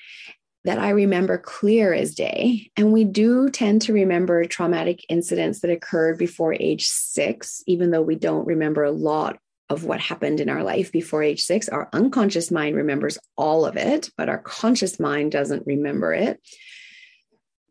that 0.63 0.79
I 0.79 0.89
remember 0.89 1.37
clear 1.37 1.93
as 1.93 2.13
day. 2.13 2.71
And 2.77 2.91
we 2.91 3.03
do 3.03 3.49
tend 3.49 3.81
to 3.83 3.93
remember 3.93 4.43
traumatic 4.45 5.05
incidents 5.09 5.61
that 5.61 5.71
occurred 5.71 6.17
before 6.17 6.53
age 6.53 6.87
six, 6.87 7.63
even 7.67 7.91
though 7.91 8.01
we 8.01 8.15
don't 8.15 8.45
remember 8.45 8.83
a 8.83 8.91
lot 8.91 9.39
of 9.69 9.83
what 9.83 9.99
happened 9.99 10.39
in 10.39 10.49
our 10.49 10.63
life 10.63 10.91
before 10.91 11.23
age 11.23 11.43
six. 11.43 11.67
Our 11.69 11.89
unconscious 11.93 12.51
mind 12.51 12.75
remembers 12.75 13.17
all 13.37 13.65
of 13.65 13.75
it, 13.75 14.09
but 14.17 14.29
our 14.29 14.37
conscious 14.39 14.99
mind 14.99 15.31
doesn't 15.31 15.65
remember 15.65 16.13
it. 16.13 16.39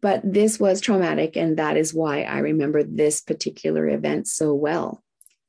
But 0.01 0.21
this 0.25 0.61
was 0.61 0.81
traumatic, 0.81 1.37
and 1.37 1.57
that 1.57 1.77
is 1.77 1.95
why 1.95 2.23
I 2.23 2.39
remember 2.39 2.83
this 2.83 3.21
particular 3.21 3.89
event 3.89 4.29
so 4.29 4.55
well. 4.55 5.03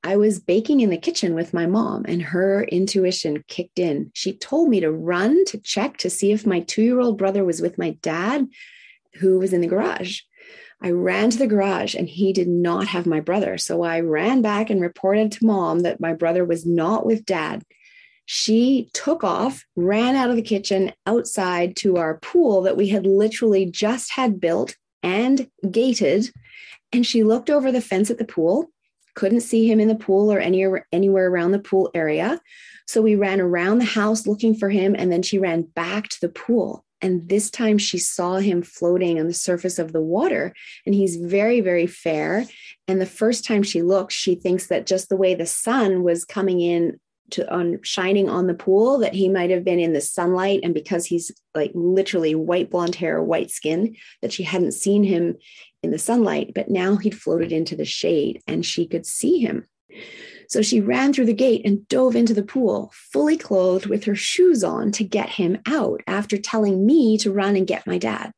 I 0.03 0.15
was 0.15 0.39
baking 0.39 0.79
in 0.79 0.89
the 0.89 0.97
kitchen 0.97 1.35
with 1.35 1.53
my 1.53 1.65
mom, 1.65 2.05
and 2.07 2.21
her 2.21 2.63
intuition 2.63 3.43
kicked 3.47 3.79
in. 3.79 4.11
She 4.13 4.37
told 4.37 4.69
me 4.69 4.79
to 4.79 4.91
run 4.91 5.43
to 5.45 5.59
check 5.59 5.97
to 5.97 6.09
see 6.09 6.31
if 6.31 6.45
my 6.45 6.61
two 6.61 6.83
year 6.83 6.99
old 6.99 7.17
brother 7.17 7.43
was 7.43 7.61
with 7.61 7.77
my 7.77 7.91
dad, 8.01 8.47
who 9.15 9.39
was 9.39 9.53
in 9.53 9.61
the 9.61 9.67
garage. 9.67 10.21
I 10.81 10.91
ran 10.91 11.31
to 11.31 11.37
the 11.37 11.47
garage 11.47 11.95
and 11.95 12.07
he 12.07 12.33
did 12.33 12.47
not 12.47 12.87
have 12.87 13.07
my 13.07 13.19
brother. 13.19 13.57
So 13.57 13.81
I 13.81 13.99
ran 14.01 14.41
back 14.41 14.69
and 14.69 14.79
reported 14.79 15.31
to 15.33 15.45
mom 15.45 15.79
that 15.79 15.99
my 15.99 16.13
brother 16.13 16.45
was 16.45 16.65
not 16.65 17.05
with 17.05 17.25
dad. 17.25 17.63
She 18.29 18.89
took 18.93 19.23
off, 19.23 19.65
ran 19.77 20.17
out 20.17 20.29
of 20.29 20.35
the 20.35 20.41
kitchen 20.41 20.91
outside 21.05 21.77
to 21.77 21.95
our 21.95 22.17
pool 22.17 22.61
that 22.63 22.75
we 22.75 22.89
had 22.89 23.07
literally 23.07 23.65
just 23.65 24.11
had 24.11 24.41
built 24.41 24.75
and 25.01 25.49
gated. 25.71 26.29
And 26.91 27.05
she 27.05 27.23
looked 27.23 27.49
over 27.49 27.71
the 27.71 27.79
fence 27.79 28.11
at 28.11 28.17
the 28.17 28.25
pool, 28.25 28.69
couldn't 29.15 29.41
see 29.41 29.65
him 29.71 29.79
in 29.79 29.87
the 29.87 29.95
pool 29.95 30.29
or 30.29 30.39
anywhere, 30.39 30.85
anywhere 30.91 31.29
around 31.29 31.51
the 31.51 31.59
pool 31.59 31.89
area. 31.93 32.41
So 32.85 33.01
we 33.01 33.15
ran 33.15 33.39
around 33.39 33.77
the 33.77 33.85
house 33.85 34.27
looking 34.27 34.55
for 34.55 34.69
him. 34.69 34.93
And 34.93 35.09
then 35.09 35.23
she 35.23 35.39
ran 35.39 35.61
back 35.61 36.09
to 36.09 36.19
the 36.19 36.29
pool. 36.29 36.83
And 36.99 37.29
this 37.29 37.49
time 37.49 37.77
she 37.77 37.97
saw 37.97 38.37
him 38.37 38.61
floating 38.61 39.21
on 39.21 39.27
the 39.27 39.33
surface 39.33 39.79
of 39.79 39.93
the 39.93 40.01
water. 40.01 40.53
And 40.85 40.93
he's 40.93 41.15
very, 41.15 41.61
very 41.61 41.87
fair. 41.87 42.45
And 42.89 42.99
the 42.99 43.05
first 43.05 43.45
time 43.45 43.63
she 43.63 43.83
looks, 43.83 44.13
she 44.13 44.35
thinks 44.35 44.67
that 44.67 44.85
just 44.85 45.07
the 45.07 45.15
way 45.15 45.33
the 45.33 45.45
sun 45.45 46.03
was 46.03 46.25
coming 46.25 46.59
in 46.59 46.99
to 47.31 47.51
on 47.53 47.79
shining 47.83 48.29
on 48.29 48.47
the 48.47 48.53
pool 48.53 48.99
that 48.99 49.13
he 49.13 49.29
might 49.29 49.49
have 49.49 49.63
been 49.63 49.79
in 49.79 49.93
the 49.93 50.01
sunlight 50.01 50.61
and 50.63 50.73
because 50.73 51.05
he's 51.05 51.31
like 51.53 51.71
literally 51.73 52.35
white 52.35 52.69
blonde 52.69 52.95
hair 52.95 53.21
white 53.21 53.51
skin 53.51 53.95
that 54.21 54.31
she 54.31 54.43
hadn't 54.43 54.73
seen 54.73 55.03
him 55.03 55.35
in 55.83 55.91
the 55.91 55.97
sunlight 55.97 56.51
but 56.55 56.69
now 56.69 56.95
he'd 56.95 57.19
floated 57.19 57.51
into 57.51 57.75
the 57.75 57.85
shade 57.85 58.41
and 58.47 58.65
she 58.65 58.87
could 58.87 59.05
see 59.05 59.39
him 59.39 59.67
So 60.49 60.61
she 60.61 60.79
ran 60.79 61.13
through 61.13 61.25
the 61.25 61.33
gate 61.33 61.65
and 61.65 61.87
dove 61.87 62.15
into 62.15 62.33
the 62.33 62.43
pool, 62.43 62.91
fully 62.93 63.37
clothed 63.37 63.85
with 63.85 64.05
her 64.05 64.15
shoes 64.15 64.63
on 64.63 64.91
to 64.93 65.03
get 65.03 65.29
him 65.29 65.59
out 65.67 66.01
after 66.07 66.37
telling 66.37 66.85
me 66.85 67.17
to 67.19 67.31
run 67.31 67.55
and 67.55 67.67
get 67.67 67.85
my 67.85 67.97
dad. 67.97 68.31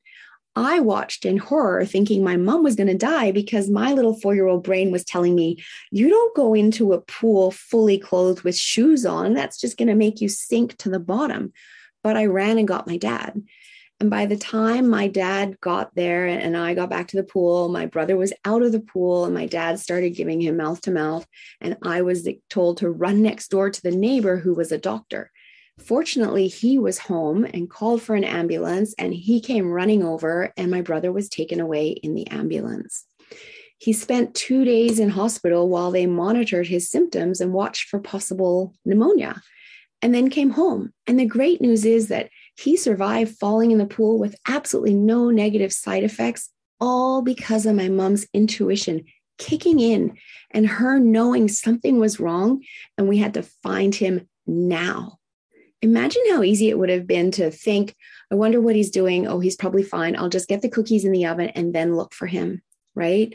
I 0.55 0.79
watched 0.79 1.25
in 1.25 1.37
horror, 1.37 1.85
thinking 1.85 2.23
my 2.23 2.35
mom 2.35 2.63
was 2.63 2.75
going 2.75 2.87
to 2.87 2.97
die 2.97 3.31
because 3.31 3.69
my 3.69 3.93
little 3.93 4.19
four 4.19 4.35
year 4.35 4.47
old 4.47 4.63
brain 4.63 4.91
was 4.91 5.05
telling 5.05 5.35
me, 5.35 5.63
You 5.91 6.09
don't 6.09 6.35
go 6.35 6.53
into 6.53 6.93
a 6.93 7.01
pool 7.01 7.51
fully 7.51 7.97
clothed 7.97 8.43
with 8.43 8.57
shoes 8.57 9.05
on. 9.05 9.33
That's 9.33 9.59
just 9.59 9.77
going 9.77 9.87
to 9.87 9.95
make 9.95 10.21
you 10.21 10.29
sink 10.29 10.77
to 10.77 10.89
the 10.89 10.99
bottom. 10.99 11.53
But 12.03 12.17
I 12.17 12.25
ran 12.25 12.57
and 12.57 12.67
got 12.67 12.87
my 12.87 12.97
dad. 12.97 13.41
And 14.01 14.09
by 14.09 14.25
the 14.25 14.37
time 14.37 14.89
my 14.89 15.09
dad 15.09 15.59
got 15.59 15.93
there 15.93 16.25
and 16.25 16.55
I 16.55 16.73
got 16.73 16.89
back 16.89 17.09
to 17.09 17.17
the 17.17 17.23
pool, 17.23 17.67
my 17.67 17.85
brother 17.85 18.15
was 18.15 18.31
out 18.45 18.61
of 18.61 18.71
the 18.71 18.79
pool 18.79 19.25
and 19.25 19.33
my 19.33 19.45
dad 19.45 19.77
started 19.77 20.11
giving 20.11 20.39
him 20.39 20.55
mouth 20.55 20.79
to 20.81 20.91
mouth. 20.91 21.27
And 21.59 21.75
I 21.83 22.01
was 22.01 22.27
told 22.49 22.77
to 22.77 22.89
run 22.89 23.21
next 23.21 23.49
door 23.49 23.69
to 23.69 23.81
the 23.81 23.91
neighbor 23.91 24.37
who 24.37 24.53
was 24.53 24.71
a 24.71 24.77
doctor. 24.77 25.31
Fortunately, 25.79 26.47
he 26.47 26.77
was 26.77 26.99
home 26.99 27.45
and 27.45 27.69
called 27.69 28.01
for 28.01 28.15
an 28.15 28.23
ambulance, 28.23 28.93
and 28.97 29.13
he 29.13 29.41
came 29.41 29.71
running 29.71 30.03
over, 30.03 30.53
and 30.55 30.69
my 30.69 30.81
brother 30.81 31.11
was 31.11 31.29
taken 31.29 31.59
away 31.59 31.89
in 31.89 32.13
the 32.13 32.27
ambulance. 32.27 33.05
He 33.77 33.93
spent 33.93 34.35
two 34.35 34.65
days 34.65 34.99
in 34.99 35.09
hospital 35.09 35.69
while 35.69 35.89
they 35.89 36.05
monitored 36.05 36.67
his 36.67 36.89
symptoms 36.89 37.39
and 37.39 37.53
watched 37.53 37.87
for 37.87 37.99
possible 37.99 38.73
pneumonia, 38.85 39.41
and 40.01 40.13
then 40.13 40.29
came 40.29 40.51
home. 40.51 40.93
And 41.07 41.19
the 41.19 41.25
great 41.25 41.61
news 41.61 41.85
is 41.85 42.09
that 42.09 42.29
he 42.57 42.75
survived 42.75 43.37
falling 43.37 43.71
in 43.71 43.77
the 43.77 43.85
pool 43.85 44.19
with 44.19 44.35
absolutely 44.47 44.95
no 44.95 45.29
negative 45.29 45.71
side 45.71 46.03
effects, 46.03 46.49
all 46.79 47.21
because 47.21 47.65
of 47.65 47.75
my 47.75 47.89
mom's 47.89 48.27
intuition 48.33 49.05
kicking 49.37 49.79
in 49.79 50.17
and 50.51 50.67
her 50.67 50.99
knowing 50.99 51.47
something 51.47 51.99
was 51.99 52.19
wrong, 52.19 52.61
and 52.97 53.07
we 53.07 53.17
had 53.17 53.33
to 53.35 53.43
find 53.43 53.95
him 53.95 54.27
now 54.45 55.18
imagine 55.81 56.21
how 56.29 56.43
easy 56.43 56.69
it 56.69 56.77
would 56.77 56.89
have 56.89 57.07
been 57.07 57.31
to 57.31 57.51
think, 57.51 57.95
I 58.31 58.35
wonder 58.35 58.61
what 58.61 58.75
he's 58.75 58.91
doing. 58.91 59.27
Oh, 59.27 59.39
he's 59.39 59.55
probably 59.55 59.83
fine. 59.83 60.15
I'll 60.15 60.29
just 60.29 60.49
get 60.49 60.61
the 60.61 60.69
cookies 60.69 61.05
in 61.05 61.11
the 61.11 61.25
oven 61.25 61.49
and 61.49 61.73
then 61.73 61.95
look 61.95 62.13
for 62.13 62.27
him. 62.27 62.61
Right. 62.95 63.33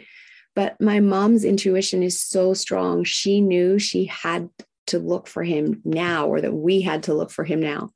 But 0.54 0.80
my 0.80 1.00
mom's 1.00 1.44
intuition 1.44 2.02
is 2.02 2.20
so 2.20 2.54
strong. 2.54 3.04
She 3.04 3.40
knew 3.40 3.78
she 3.78 4.04
had 4.04 4.50
to 4.86 4.98
look 4.98 5.26
for 5.26 5.42
him 5.42 5.80
now, 5.84 6.28
or 6.28 6.40
that 6.40 6.52
we 6.52 6.82
had 6.82 7.04
to 7.04 7.14
look 7.14 7.30
for 7.30 7.44
him 7.44 7.60
now. 7.60 7.90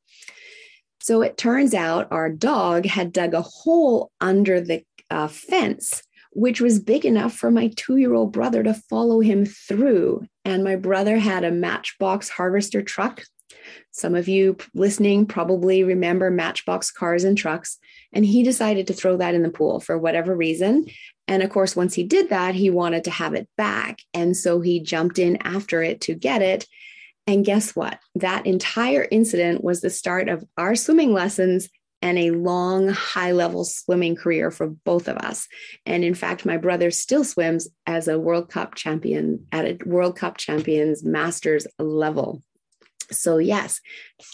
So 1.01 1.23
it 1.23 1.37
turns 1.37 1.75
out 1.75 2.09
our 2.11 2.31
dog 2.31 2.87
had 2.87 3.13
dug 3.13 3.35
a 3.35 3.43
hole 3.43 4.11
under 4.21 4.61
the 4.61 4.83
uh, 5.11 5.29
fence, 5.29 6.03
which 6.33 6.61
was 6.61 6.81
big 6.81 7.05
enough 7.05 7.35
for 7.35 7.51
my 7.51 7.73
two 7.77 7.97
year 7.97 8.15
old 8.15 8.33
brother 8.33 8.63
to 8.63 8.75
follow 8.75 9.21
him 9.21 9.47
through. 9.47 10.27
And 10.45 10.65
my 10.65 10.77
brother 10.77 11.19
had 11.19 11.45
a 11.45 11.51
matchbox 11.51 12.29
harvester 12.29 12.83
truck 12.83 13.23
some 13.91 14.15
of 14.15 14.29
you 14.29 14.57
listening 14.75 15.27
probably 15.27 15.85
remember 15.85 16.31
Matchbox 16.31 16.91
cars 16.91 17.25
and 17.25 17.37
trucks. 17.37 17.79
And 18.13 18.25
he 18.25 18.43
decided 18.43 18.87
to 18.87 18.95
throw 18.95 19.17
that 19.19 19.35
in 19.35 19.43
the 19.43 19.51
pool 19.51 19.81
for 19.81 19.99
whatever 19.99 20.35
reason. 20.35 20.87
And 21.27 21.43
of 21.43 21.51
course, 21.51 21.77
once 21.77 21.95
he 21.95 22.05
did 22.05 22.31
that, 22.31 22.55
he 22.55 22.71
wanted 22.71 23.05
to 23.05 23.11
have 23.11 23.35
it 23.35 23.49
back. 23.57 24.01
And 24.15 24.37
so 24.37 24.61
he 24.61 24.81
jumped 24.81 25.19
in 25.19 25.37
after 25.43 25.83
it 25.83 26.01
to 26.03 26.15
get 26.15 26.43
it. 26.43 26.67
And 27.27 27.45
guess 27.45 27.77
what? 27.77 27.99
That 28.15 28.47
entire 28.47 29.07
incident 29.11 29.63
was 29.63 29.83
the 29.83 29.91
start 29.91 30.31
of 30.31 30.45
our 30.57 30.75
swimming 30.75 31.13
lessons 31.13 31.69
and 32.01 32.19
a 32.19 32.31
long, 32.31 32.89
high 32.89 33.33
level 33.33 33.65
swimming 33.65 34.17
career 34.17 34.51
for 34.51 34.69
both 34.69 35.09
of 35.09 35.17
us. 35.19 35.49
And 35.85 36.05
in 36.05 36.15
fact, 36.15 36.47
my 36.47 36.57
brother 36.57 36.91
still 36.91 37.25
swims 37.25 37.69
as 37.87 38.09
a 38.09 38.19
World 38.19 38.49
Cup 38.51 38.75
champion 38.75 39.47
at 39.53 39.65
a 39.65 39.79
World 39.85 40.17
Cup 40.17 40.37
champions 40.37 41.05
masters 41.05 41.67
level. 41.79 42.43
So, 43.11 43.39
yes, 43.39 43.81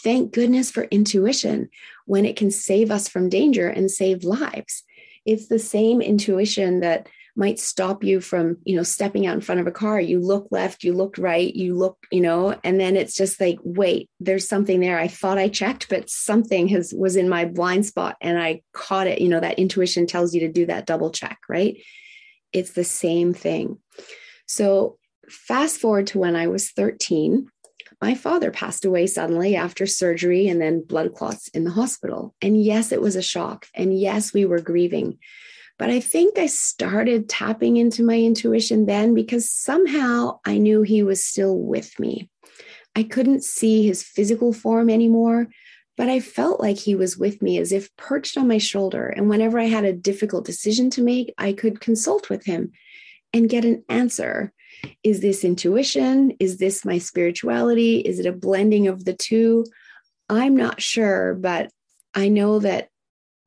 thank 0.03 0.33
goodness 0.33 0.71
for 0.71 0.83
intuition 0.83 1.69
when 2.05 2.25
it 2.25 2.35
can 2.35 2.51
save 2.51 2.91
us 2.91 3.07
from 3.07 3.29
danger 3.29 3.67
and 3.67 3.89
save 3.89 4.23
lives. 4.23 4.83
It's 5.25 5.47
the 5.47 5.59
same 5.59 6.01
intuition 6.01 6.81
that 6.81 7.07
might 7.35 7.59
stop 7.59 8.03
you 8.03 8.21
from, 8.21 8.57
you 8.63 8.75
know, 8.75 8.83
stepping 8.83 9.27
out 9.27 9.35
in 9.35 9.41
front 9.41 9.59
of 9.59 9.67
a 9.67 9.71
car. 9.71 9.99
You 9.99 10.19
look 10.19 10.47
left, 10.51 10.83
you 10.83 10.93
look 10.93 11.17
right, 11.17 11.53
you 11.53 11.75
look, 11.75 11.97
you 12.11 12.21
know, 12.21 12.57
and 12.63 12.79
then 12.79 12.95
it's 12.95 13.13
just 13.13 13.41
like, 13.41 13.59
wait, 13.63 14.09
there's 14.19 14.47
something 14.47 14.79
there. 14.79 14.97
I 14.97 15.09
thought 15.09 15.37
I 15.37 15.49
checked, 15.49 15.89
but 15.89 16.09
something 16.09 16.69
has 16.69 16.93
was 16.97 17.17
in 17.17 17.27
my 17.27 17.45
blind 17.45 17.85
spot 17.85 18.15
and 18.21 18.39
I 18.39 18.61
caught 18.73 19.07
it. 19.07 19.19
You 19.19 19.27
know, 19.27 19.41
that 19.41 19.59
intuition 19.59 20.07
tells 20.07 20.33
you 20.33 20.41
to 20.41 20.51
do 20.51 20.65
that 20.67 20.85
double 20.85 21.11
check, 21.11 21.39
right? 21.49 21.77
It's 22.53 22.71
the 22.71 22.85
same 22.85 23.33
thing. 23.33 23.79
So 24.47 24.97
fast 25.27 25.81
forward 25.81 26.07
to 26.07 26.19
when 26.19 26.37
I 26.37 26.47
was 26.47 26.71
13 26.71 27.49
my 28.05 28.13
father 28.13 28.51
passed 28.51 28.85
away 28.85 29.07
suddenly 29.07 29.55
after 29.55 29.87
surgery 29.87 30.47
and 30.47 30.61
then 30.61 30.85
blood 30.85 31.15
clots 31.15 31.47
in 31.55 31.63
the 31.63 31.71
hospital. 31.71 32.35
And 32.39 32.63
yes, 32.63 32.91
it 32.91 33.01
was 33.01 33.15
a 33.15 33.21
shock. 33.23 33.65
And 33.73 33.99
yes, 33.99 34.31
we 34.31 34.45
were 34.45 34.61
grieving. 34.61 35.17
But 35.79 35.89
I 35.89 36.01
think 36.01 36.37
I 36.37 36.45
started 36.45 37.27
tapping 37.27 37.77
into 37.77 38.03
my 38.03 38.19
intuition 38.19 38.85
then 38.85 39.15
because 39.15 39.49
somehow 39.49 40.37
I 40.45 40.59
knew 40.59 40.83
he 40.83 41.01
was 41.01 41.25
still 41.25 41.57
with 41.57 41.99
me. 41.99 42.29
I 42.95 43.01
couldn't 43.01 43.43
see 43.43 43.87
his 43.87 44.03
physical 44.03 44.53
form 44.53 44.91
anymore, 44.91 45.47
but 45.97 46.07
I 46.07 46.19
felt 46.19 46.61
like 46.61 46.77
he 46.77 46.93
was 46.93 47.17
with 47.17 47.41
me 47.41 47.57
as 47.57 47.71
if 47.71 47.89
perched 47.97 48.37
on 48.37 48.47
my 48.47 48.59
shoulder. 48.59 49.07
And 49.07 49.29
whenever 49.29 49.57
I 49.57 49.65
had 49.65 49.83
a 49.83 49.93
difficult 49.93 50.45
decision 50.45 50.91
to 50.91 51.01
make, 51.01 51.33
I 51.39 51.53
could 51.53 51.81
consult 51.81 52.29
with 52.29 52.45
him 52.45 52.71
and 53.33 53.49
get 53.49 53.65
an 53.65 53.83
answer 53.89 54.53
is 55.03 55.21
this 55.21 55.43
intuition? 55.43 56.35
Is 56.39 56.57
this 56.57 56.85
my 56.85 56.97
spirituality? 56.97 57.99
Is 57.99 58.19
it 58.19 58.25
a 58.25 58.31
blending 58.31 58.87
of 58.87 59.05
the 59.05 59.13
two? 59.13 59.65
I'm 60.29 60.55
not 60.55 60.81
sure, 60.81 61.35
but 61.35 61.69
I 62.13 62.29
know 62.29 62.59
that 62.59 62.89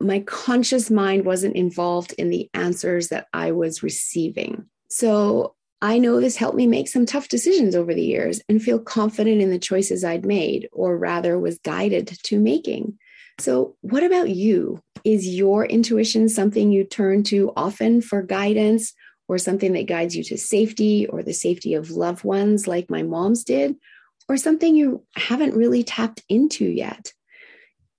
my 0.00 0.20
conscious 0.20 0.90
mind 0.90 1.24
wasn't 1.24 1.56
involved 1.56 2.12
in 2.12 2.30
the 2.30 2.48
answers 2.54 3.08
that 3.08 3.26
I 3.32 3.52
was 3.52 3.82
receiving. 3.82 4.66
So 4.88 5.56
I 5.80 5.98
know 5.98 6.20
this 6.20 6.36
helped 6.36 6.56
me 6.56 6.66
make 6.66 6.88
some 6.88 7.06
tough 7.06 7.28
decisions 7.28 7.74
over 7.74 7.94
the 7.94 8.04
years 8.04 8.40
and 8.48 8.62
feel 8.62 8.78
confident 8.78 9.40
in 9.40 9.50
the 9.50 9.58
choices 9.58 10.04
I'd 10.04 10.26
made, 10.26 10.68
or 10.72 10.96
rather 10.96 11.38
was 11.38 11.58
guided 11.58 12.08
to 12.24 12.40
making. 12.40 12.98
So, 13.38 13.76
what 13.82 14.02
about 14.02 14.30
you? 14.30 14.80
Is 15.04 15.28
your 15.28 15.64
intuition 15.64 16.28
something 16.28 16.72
you 16.72 16.82
turn 16.82 17.22
to 17.24 17.52
often 17.56 18.00
for 18.00 18.22
guidance 18.22 18.92
or 19.28 19.38
something 19.38 19.72
that 19.74 19.86
guides 19.86 20.16
you 20.16 20.24
to 20.24 20.38
safety 20.38 21.06
or 21.06 21.22
the 21.22 21.34
safety 21.34 21.74
of 21.74 21.90
loved 21.90 22.24
ones, 22.24 22.66
like 22.66 22.90
my 22.90 23.02
mom's 23.02 23.44
did, 23.44 23.76
or 24.28 24.36
something 24.36 24.74
you 24.74 25.04
haven't 25.16 25.54
really 25.54 25.84
tapped 25.84 26.22
into 26.28 26.64
yet. 26.64 27.12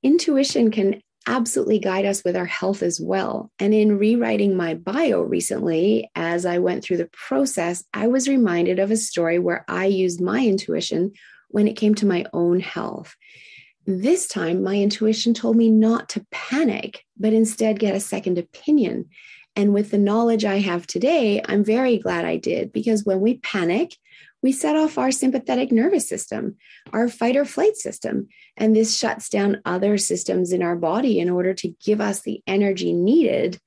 Intuition 0.03 0.71
can 0.71 1.01
absolutely 1.27 1.77
guide 1.77 2.05
us 2.05 2.23
with 2.23 2.35
our 2.35 2.45
health 2.45 2.81
as 2.81 2.99
well. 2.99 3.51
And 3.59 3.73
in 3.73 3.99
rewriting 3.99 4.57
my 4.57 4.73
bio 4.73 5.21
recently, 5.21 6.09
as 6.15 6.45
I 6.45 6.57
went 6.57 6.83
through 6.83 6.97
the 6.97 7.09
process, 7.13 7.83
I 7.93 8.07
was 8.07 8.27
reminded 8.27 8.79
of 8.79 8.89
a 8.89 8.97
story 8.97 9.37
where 9.37 9.63
I 9.67 9.85
used 9.85 10.21
my 10.21 10.43
intuition 10.43 11.11
when 11.49 11.67
it 11.67 11.75
came 11.75 11.93
to 11.95 12.05
my 12.05 12.25
own 12.33 12.59
health. 12.59 13.15
This 13.85 14.27
time, 14.27 14.63
my 14.63 14.75
intuition 14.75 15.33
told 15.33 15.55
me 15.55 15.69
not 15.69 16.09
to 16.09 16.25
panic, 16.31 17.03
but 17.17 17.33
instead 17.33 17.79
get 17.79 17.95
a 17.95 17.99
second 17.99 18.37
opinion 18.37 19.09
and 19.59 19.73
with 19.73 19.91
the 19.91 19.97
knowledge 19.97 20.45
I 20.45 20.59
have 20.59 20.87
today, 20.87 21.41
I'm 21.43 21.65
very 21.65 21.97
glad 21.97 22.23
I 22.23 22.37
did 22.37 22.71
because 22.71 23.03
when 23.03 23.19
we 23.19 23.39
panic, 23.39 23.93
we 24.41 24.53
set 24.53 24.77
off 24.77 24.97
our 24.97 25.11
sympathetic 25.11 25.69
nervous 25.69 26.07
system, 26.07 26.55
our 26.93 27.09
fight 27.09 27.35
or 27.35 27.43
flight 27.43 27.75
system. 27.75 28.29
And 28.55 28.73
this 28.73 28.97
shuts 28.97 29.27
down 29.27 29.61
other 29.65 29.97
systems 29.97 30.53
in 30.53 30.63
our 30.63 30.77
body 30.77 31.19
in 31.19 31.29
order 31.29 31.53
to 31.55 31.75
give 31.83 31.99
us 31.99 32.21
the 32.21 32.41
energy 32.47 32.93
needed 32.93 33.59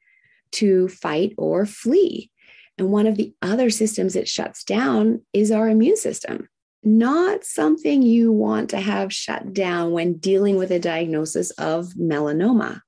to 0.52 0.88
fight 0.88 1.34
or 1.36 1.66
flee. 1.66 2.30
And 2.78 2.90
one 2.90 3.06
of 3.06 3.18
the 3.18 3.34
other 3.42 3.68
systems 3.68 4.16
it 4.16 4.28
shuts 4.28 4.64
down 4.64 5.20
is 5.34 5.50
our 5.50 5.68
immune 5.68 5.98
system. 5.98 6.48
Not 6.82 7.44
something 7.44 8.00
you 8.00 8.32
want 8.32 8.70
to 8.70 8.80
have 8.80 9.12
shut 9.12 9.52
down 9.52 9.92
when 9.92 10.14
dealing 10.14 10.56
with 10.56 10.70
a 10.70 10.78
diagnosis 10.78 11.50
of 11.50 11.88
melanoma 12.00 12.80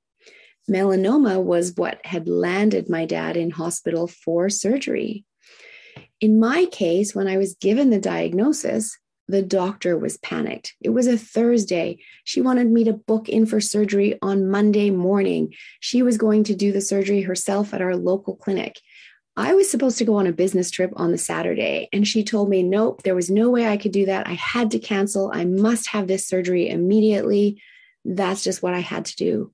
melanoma 0.70 1.42
was 1.42 1.74
what 1.76 2.04
had 2.04 2.28
landed 2.28 2.88
my 2.88 3.04
dad 3.04 3.36
in 3.36 3.50
hospital 3.50 4.06
for 4.06 4.48
surgery. 4.48 5.24
In 6.20 6.38
my 6.38 6.66
case, 6.66 7.14
when 7.14 7.28
I 7.28 7.36
was 7.36 7.54
given 7.54 7.90
the 7.90 8.00
diagnosis, 8.00 8.96
the 9.28 9.42
doctor 9.42 9.96
was 9.96 10.18
panicked. 10.18 10.74
It 10.82 10.90
was 10.90 11.06
a 11.06 11.16
Thursday. 11.16 11.98
She 12.24 12.40
wanted 12.40 12.70
me 12.70 12.84
to 12.84 12.92
book 12.92 13.28
in 13.28 13.46
for 13.46 13.60
surgery 13.60 14.18
on 14.20 14.50
Monday 14.50 14.90
morning. 14.90 15.54
She 15.80 16.02
was 16.02 16.18
going 16.18 16.44
to 16.44 16.54
do 16.54 16.72
the 16.72 16.80
surgery 16.80 17.22
herself 17.22 17.72
at 17.72 17.80
our 17.80 17.96
local 17.96 18.36
clinic. 18.36 18.80
I 19.36 19.54
was 19.54 19.68
supposed 19.68 19.98
to 19.98 20.04
go 20.04 20.16
on 20.16 20.26
a 20.26 20.32
business 20.32 20.70
trip 20.70 20.92
on 20.94 21.10
the 21.10 21.18
Saturday, 21.18 21.88
and 21.92 22.06
she 22.06 22.22
told 22.22 22.48
me, 22.48 22.62
nope, 22.62 23.02
there 23.02 23.16
was 23.16 23.30
no 23.30 23.50
way 23.50 23.66
I 23.66 23.76
could 23.76 23.92
do 23.92 24.06
that. 24.06 24.28
I 24.28 24.34
had 24.34 24.70
to 24.72 24.78
cancel. 24.78 25.32
I 25.34 25.44
must 25.44 25.88
have 25.88 26.06
this 26.06 26.28
surgery 26.28 26.68
immediately. 26.68 27.60
That's 28.04 28.44
just 28.44 28.62
what 28.62 28.74
I 28.74 28.80
had 28.80 29.06
to 29.06 29.16
do. 29.16 29.52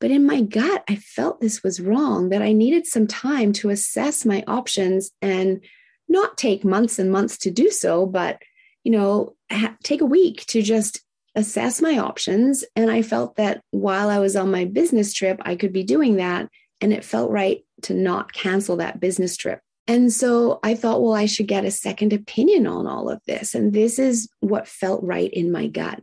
But 0.00 0.10
in 0.10 0.26
my 0.26 0.42
gut, 0.42 0.84
I 0.88 0.96
felt 0.96 1.40
this 1.40 1.62
was 1.62 1.80
wrong, 1.80 2.28
that 2.28 2.42
I 2.42 2.52
needed 2.52 2.86
some 2.86 3.06
time 3.06 3.52
to 3.54 3.70
assess 3.70 4.24
my 4.24 4.44
options 4.46 5.10
and 5.20 5.60
not 6.08 6.38
take 6.38 6.64
months 6.64 6.98
and 6.98 7.10
months 7.10 7.36
to 7.38 7.50
do 7.50 7.70
so, 7.70 8.06
but, 8.06 8.40
you 8.84 8.92
know, 8.92 9.34
ha- 9.50 9.76
take 9.82 10.00
a 10.00 10.06
week 10.06 10.46
to 10.46 10.62
just 10.62 11.02
assess 11.34 11.82
my 11.82 11.98
options. 11.98 12.64
And 12.76 12.90
I 12.90 13.02
felt 13.02 13.36
that 13.36 13.60
while 13.70 14.08
I 14.08 14.18
was 14.18 14.36
on 14.36 14.50
my 14.50 14.64
business 14.64 15.12
trip, 15.12 15.40
I 15.42 15.56
could 15.56 15.72
be 15.72 15.84
doing 15.84 16.16
that. 16.16 16.48
And 16.80 16.92
it 16.92 17.04
felt 17.04 17.30
right 17.30 17.64
to 17.82 17.94
not 17.94 18.32
cancel 18.32 18.76
that 18.76 19.00
business 19.00 19.36
trip. 19.36 19.60
And 19.86 20.12
so 20.12 20.60
I 20.62 20.74
thought, 20.74 21.02
well, 21.02 21.14
I 21.14 21.26
should 21.26 21.48
get 21.48 21.64
a 21.64 21.70
second 21.70 22.12
opinion 22.12 22.66
on 22.66 22.86
all 22.86 23.08
of 23.08 23.20
this. 23.26 23.54
And 23.54 23.72
this 23.72 23.98
is 23.98 24.28
what 24.40 24.68
felt 24.68 25.02
right 25.02 25.32
in 25.32 25.50
my 25.50 25.66
gut. 25.66 26.02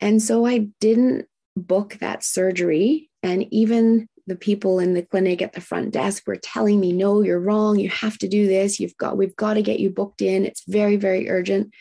And 0.00 0.22
so 0.22 0.46
I 0.46 0.68
didn't 0.80 1.26
book 1.54 1.98
that 2.00 2.24
surgery. 2.24 3.09
And 3.22 3.46
even 3.52 4.08
the 4.26 4.36
people 4.36 4.78
in 4.78 4.94
the 4.94 5.02
clinic 5.02 5.42
at 5.42 5.52
the 5.52 5.60
front 5.60 5.92
desk 5.92 6.26
were 6.26 6.36
telling 6.36 6.80
me, 6.80 6.92
no, 6.92 7.22
you're 7.22 7.40
wrong. 7.40 7.78
You 7.78 7.88
have 7.90 8.16
to 8.18 8.28
do 8.28 8.46
this. 8.46 8.78
You've 8.78 8.96
got, 8.96 9.16
we've 9.16 9.36
got 9.36 9.54
to 9.54 9.62
get 9.62 9.80
you 9.80 9.90
booked 9.90 10.22
in. 10.22 10.46
It's 10.46 10.62
very, 10.66 10.96
very 10.96 11.28
urgent. 11.28 11.72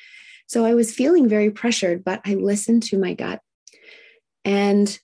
So 0.48 0.66
I 0.66 0.74
was 0.74 0.94
feeling 0.94 1.30
very 1.30 1.52
pressured, 1.52 2.04
but 2.04 2.22
I 2.26 2.34
listened 2.34 2.84
to 2.84 2.98
my 2.98 3.14
gut. 3.14 3.40
And 4.44 5.00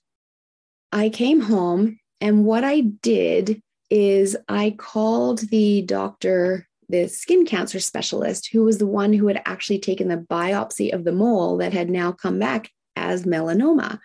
I 0.92 1.08
came 1.08 1.40
home. 1.40 1.98
And 2.20 2.44
what 2.44 2.64
I 2.64 2.80
did 2.80 3.62
is 3.90 4.36
I 4.48 4.74
called 4.76 5.38
the 5.50 5.82
doctor, 5.82 6.66
the 6.88 7.08
skin 7.08 7.46
cancer 7.46 7.78
specialist, 7.78 8.48
who 8.52 8.64
was 8.64 8.78
the 8.78 8.86
one 8.86 9.12
who 9.12 9.28
had 9.28 9.42
actually 9.44 9.78
taken 9.78 10.08
the 10.08 10.16
biopsy 10.16 10.92
of 10.92 11.04
the 11.04 11.12
mole 11.12 11.58
that 11.58 11.72
had 11.72 11.90
now 11.90 12.10
come 12.10 12.38
back 12.38 12.70
as 12.96 13.24
melanoma. 13.24 14.00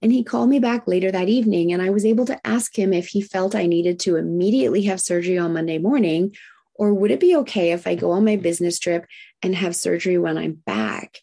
And 0.00 0.12
he 0.12 0.22
called 0.22 0.48
me 0.48 0.60
back 0.60 0.86
later 0.86 1.10
that 1.10 1.28
evening, 1.28 1.72
and 1.72 1.82
I 1.82 1.90
was 1.90 2.04
able 2.04 2.24
to 2.26 2.46
ask 2.46 2.78
him 2.78 2.92
if 2.92 3.08
he 3.08 3.20
felt 3.20 3.54
I 3.54 3.66
needed 3.66 3.98
to 4.00 4.16
immediately 4.16 4.82
have 4.82 5.00
surgery 5.00 5.38
on 5.38 5.54
Monday 5.54 5.78
morning, 5.78 6.34
or 6.74 6.94
would 6.94 7.10
it 7.10 7.18
be 7.18 7.34
okay 7.36 7.72
if 7.72 7.86
I 7.86 7.96
go 7.96 8.12
on 8.12 8.24
my 8.24 8.36
business 8.36 8.78
trip 8.78 9.06
and 9.42 9.54
have 9.54 9.74
surgery 9.74 10.16
when 10.16 10.38
I'm 10.38 10.52
back? 10.52 11.18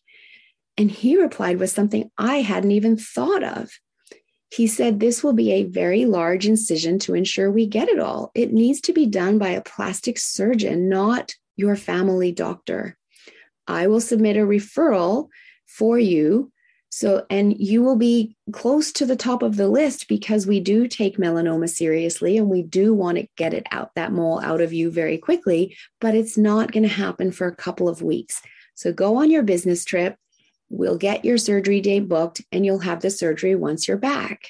And 0.77 0.91
he 0.91 1.17
replied 1.17 1.57
with 1.57 1.69
something 1.69 2.11
I 2.17 2.38
hadn't 2.41 2.71
even 2.71 2.97
thought 2.97 3.43
of. 3.43 3.71
He 4.53 4.67
said, 4.67 4.99
This 4.99 5.23
will 5.23 5.33
be 5.33 5.53
a 5.53 5.63
very 5.63 6.05
large 6.05 6.45
incision 6.45 6.99
to 6.99 7.15
ensure 7.15 7.49
we 7.49 7.65
get 7.67 7.88
it 7.88 7.99
all. 7.99 8.31
It 8.35 8.51
needs 8.51 8.81
to 8.81 8.93
be 8.93 9.05
done 9.05 9.38
by 9.38 9.49
a 9.49 9.61
plastic 9.61 10.19
surgeon, 10.19 10.89
not 10.89 11.33
your 11.55 11.77
family 11.77 12.33
doctor. 12.33 12.97
I 13.67 13.88
will 13.88 14.01
submit 14.01 14.35
a 14.38 14.41
referral 14.41 15.29
for 15.65 15.97
you 15.97 16.51
so, 16.95 17.25
and 17.29 17.60
you 17.60 17.84
will 17.84 17.97
be 17.97 18.38
close 18.53 18.93
to 18.93 19.05
the 19.05 19.17
top 19.17 19.43
of 19.43 19.58
the 19.58 19.67
list 19.67 20.08
because 20.08 20.47
we 20.47 20.62
do 20.62 20.88
take 20.88 21.17
melanoma 21.17 21.67
seriously 21.67 22.38
and 22.38 22.49
we 22.49 22.62
do 22.62 22.93
want 22.93 23.17
to 23.17 23.27
get 23.36 23.53
it 23.53 23.67
out, 23.69 23.93
that 23.95 24.13
mole 24.13 24.39
out 24.39 24.62
of 24.62 24.71
you 24.71 24.89
very 24.89 25.17
quickly, 25.17 25.75
but 25.99 26.15
it's 26.15 26.38
not 26.38 26.71
going 26.71 26.84
to 26.84 26.89
happen 26.89 27.34
for 27.34 27.47
a 27.47 27.55
couple 27.55 27.89
of 27.89 28.01
weeks. 28.01 28.41
So, 28.75 28.93
go 28.93 29.17
on 29.17 29.29
your 29.29 29.43
business 29.43 29.84
trip. 29.84 30.15
We'll 30.69 30.97
get 30.97 31.25
your 31.25 31.38
surgery 31.38 31.81
date 31.81 32.08
booked 32.08 32.41
and 32.53 32.65
you'll 32.65 32.79
have 32.79 33.01
the 33.01 33.10
surgery 33.10 33.55
once 33.55 33.89
you're 33.89 33.97
back. 33.97 34.47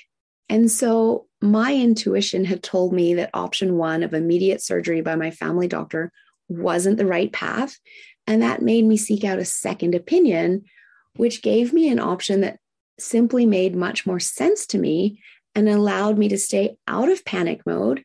And 0.48 0.70
so, 0.70 1.26
my 1.42 1.74
intuition 1.74 2.46
had 2.46 2.62
told 2.62 2.94
me 2.94 3.16
that 3.16 3.32
option 3.34 3.76
one 3.76 4.04
of 4.04 4.14
immediate 4.14 4.62
surgery 4.62 5.02
by 5.02 5.16
my 5.16 5.32
family 5.32 5.68
doctor 5.68 6.12
wasn't 6.48 6.98
the 6.98 7.08
right 7.08 7.34
path. 7.34 7.80
And 8.28 8.44
that 8.44 8.62
made 8.62 8.86
me 8.86 8.98
seek 8.98 9.24
out 9.24 9.40
a 9.40 9.46
second 9.46 9.96
opinion 9.96 10.66
which 11.16 11.42
gave 11.42 11.74
me 11.74 11.90
an 11.90 12.00
option 12.00 12.42
that 12.42 12.60
simply 13.00 13.46
made 13.46 13.76
much 13.76 14.06
more 14.06 14.20
sense 14.20 14.66
to 14.68 14.78
me 14.78 15.22
and 15.54 15.68
allowed 15.70 16.18
me 16.18 16.28
to 16.30 16.38
stay 16.38 16.78
out 16.88 17.10
of 17.10 17.26
panic 17.26 17.62
mode 17.66 18.04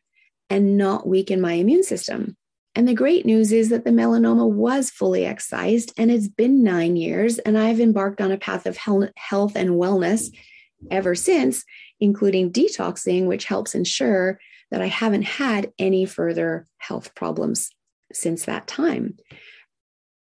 and 0.49 0.77
not 0.77 1.07
weaken 1.07 1.39
my 1.39 1.53
immune 1.53 1.83
system. 1.83 2.35
And 2.75 2.87
the 2.87 2.93
great 2.93 3.25
news 3.25 3.51
is 3.51 3.69
that 3.69 3.83
the 3.83 3.91
melanoma 3.91 4.49
was 4.49 4.89
fully 4.89 5.25
excised 5.25 5.93
and 5.97 6.09
it's 6.09 6.29
been 6.29 6.63
nine 6.63 6.95
years, 6.95 7.37
and 7.39 7.57
I've 7.57 7.81
embarked 7.81 8.21
on 8.21 8.31
a 8.31 8.37
path 8.37 8.65
of 8.65 8.77
health 8.77 9.55
and 9.55 9.71
wellness 9.71 10.33
ever 10.89 11.13
since, 11.13 11.65
including 11.99 12.51
detoxing, 12.51 13.27
which 13.27 13.45
helps 13.45 13.75
ensure 13.75 14.39
that 14.71 14.81
I 14.81 14.87
haven't 14.87 15.23
had 15.23 15.71
any 15.77 16.05
further 16.05 16.65
health 16.77 17.13
problems 17.13 17.71
since 18.13 18.45
that 18.45 18.67
time 18.67 19.17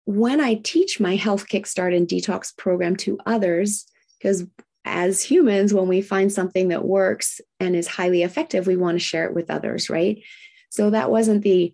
when 0.05 0.41
I 0.41 0.55
teach 0.55 0.99
my 0.99 1.15
health 1.15 1.47
kickstart 1.47 1.95
and 1.95 2.07
detox 2.07 2.55
program 2.55 2.95
to 2.97 3.17
others, 3.25 3.85
because 4.17 4.45
as 4.85 5.21
humans, 5.21 5.73
when 5.73 5.87
we 5.87 6.01
find 6.01 6.31
something 6.31 6.67
that 6.69 6.85
works 6.85 7.39
and 7.59 7.75
is 7.75 7.87
highly 7.87 8.23
effective, 8.23 8.67
we 8.67 8.75
want 8.75 8.95
to 8.95 9.03
share 9.03 9.25
it 9.25 9.33
with 9.33 9.49
others, 9.49 9.89
right? 9.89 10.21
So 10.69 10.89
that 10.89 11.09
wasn't 11.09 11.43
the 11.43 11.73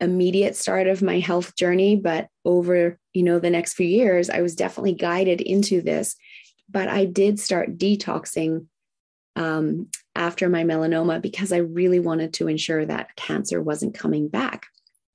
immediate 0.00 0.56
start 0.56 0.86
of 0.86 1.00
my 1.00 1.20
health 1.20 1.56
journey, 1.56 1.96
but 1.96 2.28
over, 2.44 2.98
you 3.14 3.22
know, 3.22 3.38
the 3.38 3.50
next 3.50 3.74
few 3.74 3.86
years, 3.86 4.28
I 4.28 4.42
was 4.42 4.56
definitely 4.56 4.94
guided 4.94 5.40
into 5.40 5.80
this. 5.80 6.16
But 6.68 6.88
I 6.88 7.04
did 7.04 7.38
start 7.38 7.78
detoxing 7.78 8.66
um, 9.36 9.88
after 10.14 10.48
my 10.48 10.64
melanoma 10.64 11.22
because 11.22 11.52
I 11.52 11.58
really 11.58 12.00
wanted 12.00 12.34
to 12.34 12.48
ensure 12.48 12.84
that 12.84 13.14
cancer 13.16 13.62
wasn't 13.62 13.94
coming 13.94 14.28
back. 14.28 14.66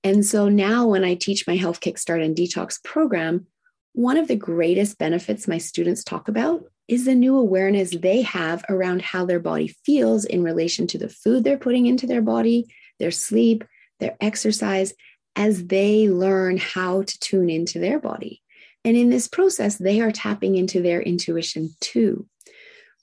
And 0.03 0.25
so 0.25 0.47
now, 0.47 0.87
when 0.87 1.03
I 1.03 1.15
teach 1.15 1.47
my 1.47 1.55
Health 1.55 1.81
Kickstart 1.81 2.23
and 2.23 2.35
Detox 2.35 2.81
program, 2.83 3.47
one 3.93 4.17
of 4.17 4.27
the 4.27 4.35
greatest 4.35 4.97
benefits 4.97 5.47
my 5.47 5.57
students 5.57 6.03
talk 6.03 6.27
about 6.27 6.63
is 6.87 7.05
the 7.05 7.15
new 7.15 7.35
awareness 7.35 7.91
they 7.91 8.21
have 8.21 8.63
around 8.69 9.01
how 9.01 9.25
their 9.25 9.39
body 9.39 9.75
feels 9.85 10.23
in 10.23 10.43
relation 10.43 10.87
to 10.87 10.97
the 10.97 11.09
food 11.09 11.43
they're 11.43 11.57
putting 11.57 11.85
into 11.85 12.07
their 12.07 12.21
body, 12.21 12.65
their 12.99 13.11
sleep, 13.11 13.63
their 13.99 14.15
exercise, 14.21 14.93
as 15.35 15.67
they 15.67 16.09
learn 16.09 16.57
how 16.57 17.01
to 17.03 17.19
tune 17.19 17.49
into 17.49 17.79
their 17.79 17.99
body. 17.99 18.41
And 18.85 18.95
in 18.95 19.09
this 19.09 19.27
process, 19.27 19.77
they 19.77 19.99
are 19.99 20.11
tapping 20.11 20.55
into 20.55 20.81
their 20.81 21.01
intuition 21.01 21.75
too, 21.81 22.27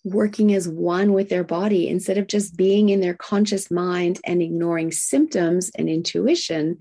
working 0.05 0.55
as 0.55 0.69
one 0.69 1.15
with 1.15 1.31
their 1.31 1.45
body 1.45 1.89
instead 1.89 2.19
of 2.19 2.27
just 2.27 2.57
being 2.57 2.91
in 2.91 3.01
their 3.01 3.15
conscious 3.15 3.71
mind 3.71 4.21
and 4.25 4.43
ignoring 4.43 4.93
symptoms 4.93 5.71
and 5.77 5.89
intuition 5.89 6.79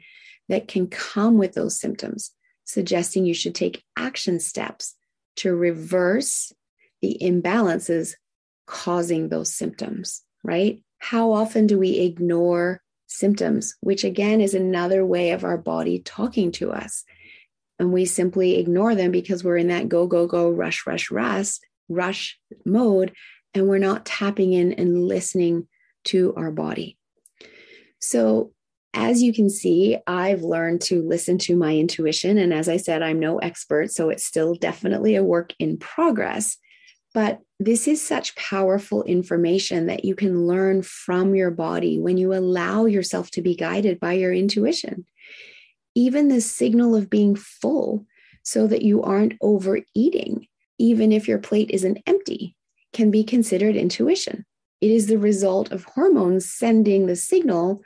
that 0.49 0.67
can 0.67 0.87
come 0.87 1.37
with 1.37 1.53
those 1.53 1.79
symptoms, 1.79 2.31
suggesting 2.65 3.25
you 3.25 3.33
should 3.33 3.55
take 3.55 3.83
action 3.97 4.39
steps 4.39 4.95
to 5.37 5.55
reverse 5.55 6.51
the 7.01 7.17
imbalances 7.21 8.15
causing 8.67 9.29
those 9.29 9.53
symptoms, 9.53 10.21
right? 10.43 10.81
How 10.99 11.31
often 11.31 11.65
do 11.65 11.79
we 11.79 11.99
ignore 11.99 12.81
symptoms, 13.07 13.75
which 13.79 14.03
again 14.03 14.41
is 14.41 14.53
another 14.53 15.05
way 15.05 15.31
of 15.31 15.43
our 15.43 15.57
body 15.57 15.99
talking 15.99 16.51
to 16.53 16.71
us? 16.71 17.03
And 17.79 17.91
we 17.91 18.05
simply 18.05 18.59
ignore 18.59 18.95
them 18.95 19.11
because 19.11 19.43
we're 19.43 19.57
in 19.57 19.67
that 19.69 19.89
go, 19.89 20.07
go, 20.07 20.27
go, 20.27 20.49
rush, 20.49 20.85
rush, 20.85 21.09
rush, 21.09 21.57
rush 21.89 22.39
mode, 22.65 23.13
and 23.53 23.67
we're 23.67 23.77
not 23.77 24.05
tapping 24.05 24.53
in 24.53 24.73
and 24.73 25.03
listening 25.07 25.67
to 26.05 26.33
our 26.35 26.51
body. 26.51 26.97
So, 27.99 28.51
as 28.95 29.23
you 29.23 29.33
can 29.33 29.49
see, 29.49 29.97
I've 30.05 30.43
learned 30.43 30.81
to 30.81 31.01
listen 31.01 31.39
to 31.39 31.55
my 31.55 31.75
intuition. 31.75 32.37
And 32.37 32.53
as 32.53 32.69
I 32.69 32.77
said, 32.77 33.01
I'm 33.01 33.19
no 33.19 33.39
expert, 33.39 33.91
so 33.91 34.09
it's 34.09 34.23
still 34.23 34.53
definitely 34.53 35.15
a 35.15 35.23
work 35.23 35.53
in 35.57 35.77
progress. 35.77 36.57
But 37.13 37.39
this 37.59 37.87
is 37.87 38.05
such 38.05 38.35
powerful 38.35 39.03
information 39.03 39.87
that 39.87 40.03
you 40.05 40.15
can 40.15 40.45
learn 40.45 40.81
from 40.81 41.33
your 41.33 41.51
body 41.51 41.99
when 41.99 42.17
you 42.17 42.33
allow 42.33 42.85
yourself 42.85 43.31
to 43.31 43.41
be 43.41 43.55
guided 43.55 43.99
by 43.99 44.13
your 44.13 44.33
intuition. 44.33 45.05
Even 45.95 46.27
the 46.27 46.41
signal 46.41 46.95
of 46.95 47.09
being 47.09 47.35
full 47.35 48.05
so 48.43 48.67
that 48.67 48.81
you 48.81 49.01
aren't 49.01 49.35
overeating, 49.41 50.47
even 50.83 51.11
if 51.11 51.27
your 51.27 51.39
plate 51.39 51.71
isn't 51.71 52.03
empty, 52.05 52.55
can 52.93 53.09
be 53.09 53.23
considered 53.23 53.75
intuition. 53.75 54.45
It 54.81 54.91
is 54.91 55.07
the 55.07 55.17
result 55.17 55.71
of 55.71 55.85
hormones 55.85 56.49
sending 56.49 57.07
the 57.07 57.15
signal 57.15 57.81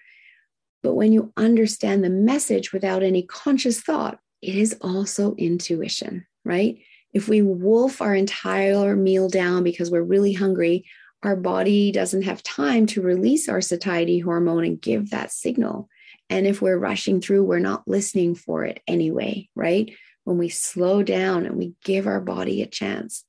but 0.83 0.93
when 0.95 1.12
you 1.12 1.33
understand 1.36 2.03
the 2.03 2.10
message 2.10 2.71
without 2.71 3.03
any 3.03 3.23
conscious 3.23 3.81
thought, 3.81 4.19
it 4.41 4.55
is 4.55 4.77
also 4.81 5.36
intuition, 5.36 6.25
right? 6.45 6.77
If 7.13 7.27
we 7.27 7.41
wolf 7.41 8.01
our 8.01 8.15
entire 8.15 8.95
meal 8.95 9.27
down 9.27 9.63
because 9.63 9.89
we're 9.89 10.01
really 10.03 10.33
hungry, 10.33 10.86
our 11.23 11.36
body 11.36 11.91
doesn't 11.91 12.21
have 12.21 12.43
time 12.43 12.86
to 12.88 13.01
release 13.01 13.49
our 13.49 13.60
satiety 13.60 14.19
hormone 14.19 14.63
and 14.63 14.81
give 14.81 15.10
that 15.10 15.31
signal. 15.31 15.89
And 16.29 16.45
if 16.45 16.62
we're 16.62 16.77
rushing 16.77 17.21
through, 17.21 17.43
we're 17.43 17.60
not 17.60 17.88
listening 17.88 18.36
for 18.36 18.63
it 18.63 18.81
anyway, 18.88 19.49
right? 19.55 19.91
When 20.27 20.37
we 20.37 20.49
slow 20.49 21.03
down 21.03 21.45
and 21.45 21.55
we 21.55 21.75
give 21.85 22.05
our 22.05 22.19
body 22.19 22.61
a 22.61 22.67
chance, 22.67 23.23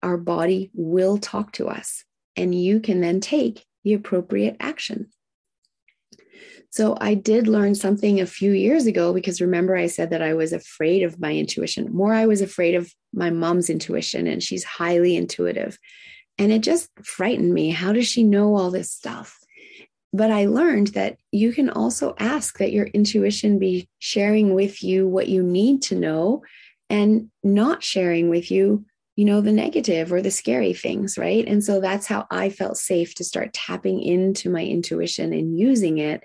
our 0.00 0.16
body 0.16 0.70
will 0.74 1.18
talk 1.18 1.50
to 1.54 1.66
us 1.66 2.04
and 2.36 2.54
you 2.54 2.78
can 2.78 3.00
then 3.00 3.18
take 3.18 3.66
the 3.82 3.94
appropriate 3.94 4.54
action. 4.60 5.08
So 6.70 6.96
I 7.00 7.14
did 7.14 7.48
learn 7.48 7.74
something 7.74 8.20
a 8.20 8.26
few 8.26 8.52
years 8.52 8.86
ago 8.86 9.12
because 9.12 9.40
remember, 9.40 9.74
I 9.74 9.88
said 9.88 10.10
that 10.10 10.22
I 10.22 10.34
was 10.34 10.52
afraid 10.52 11.02
of 11.02 11.18
my 11.18 11.34
intuition. 11.34 11.92
More, 11.92 12.14
I 12.14 12.26
was 12.26 12.42
afraid 12.42 12.76
of 12.76 12.94
my 13.12 13.30
mom's 13.30 13.68
intuition, 13.68 14.28
and 14.28 14.40
she's 14.40 14.62
highly 14.62 15.16
intuitive. 15.16 15.80
And 16.38 16.52
it 16.52 16.60
just 16.60 16.90
frightened 17.02 17.52
me. 17.52 17.70
How 17.70 17.92
does 17.92 18.06
she 18.06 18.22
know 18.22 18.54
all 18.54 18.70
this 18.70 18.92
stuff? 18.92 19.36
But 20.12 20.30
I 20.30 20.46
learned 20.46 20.88
that 20.88 21.16
you 21.30 21.52
can 21.52 21.70
also 21.70 22.14
ask 22.18 22.58
that 22.58 22.72
your 22.72 22.86
intuition 22.86 23.58
be 23.58 23.88
sharing 23.98 24.54
with 24.54 24.82
you 24.82 25.08
what 25.08 25.28
you 25.28 25.42
need 25.42 25.82
to 25.82 25.94
know 25.94 26.42
and 26.90 27.30
not 27.42 27.82
sharing 27.82 28.28
with 28.28 28.50
you, 28.50 28.84
you 29.16 29.24
know, 29.24 29.40
the 29.40 29.52
negative 29.52 30.12
or 30.12 30.20
the 30.20 30.30
scary 30.30 30.74
things, 30.74 31.16
right? 31.16 31.46
And 31.48 31.64
so 31.64 31.80
that's 31.80 32.06
how 32.06 32.26
I 32.30 32.50
felt 32.50 32.76
safe 32.76 33.14
to 33.16 33.24
start 33.24 33.54
tapping 33.54 34.02
into 34.02 34.50
my 34.50 34.62
intuition 34.62 35.32
and 35.32 35.58
using 35.58 35.96
it, 35.96 36.22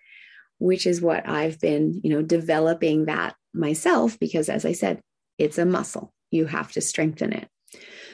which 0.60 0.86
is 0.86 1.02
what 1.02 1.28
I've 1.28 1.60
been, 1.60 2.02
you 2.04 2.10
know, 2.10 2.22
developing 2.22 3.06
that 3.06 3.36
myself 3.54 4.20
because 4.20 4.50
as 4.50 4.66
I 4.66 4.74
said, 4.74 5.02
it's 5.38 5.58
a 5.58 5.66
muscle. 5.66 6.14
You 6.30 6.46
have 6.46 6.74
to 6.74 6.82
strengthen 6.82 7.32
it. 7.32 7.48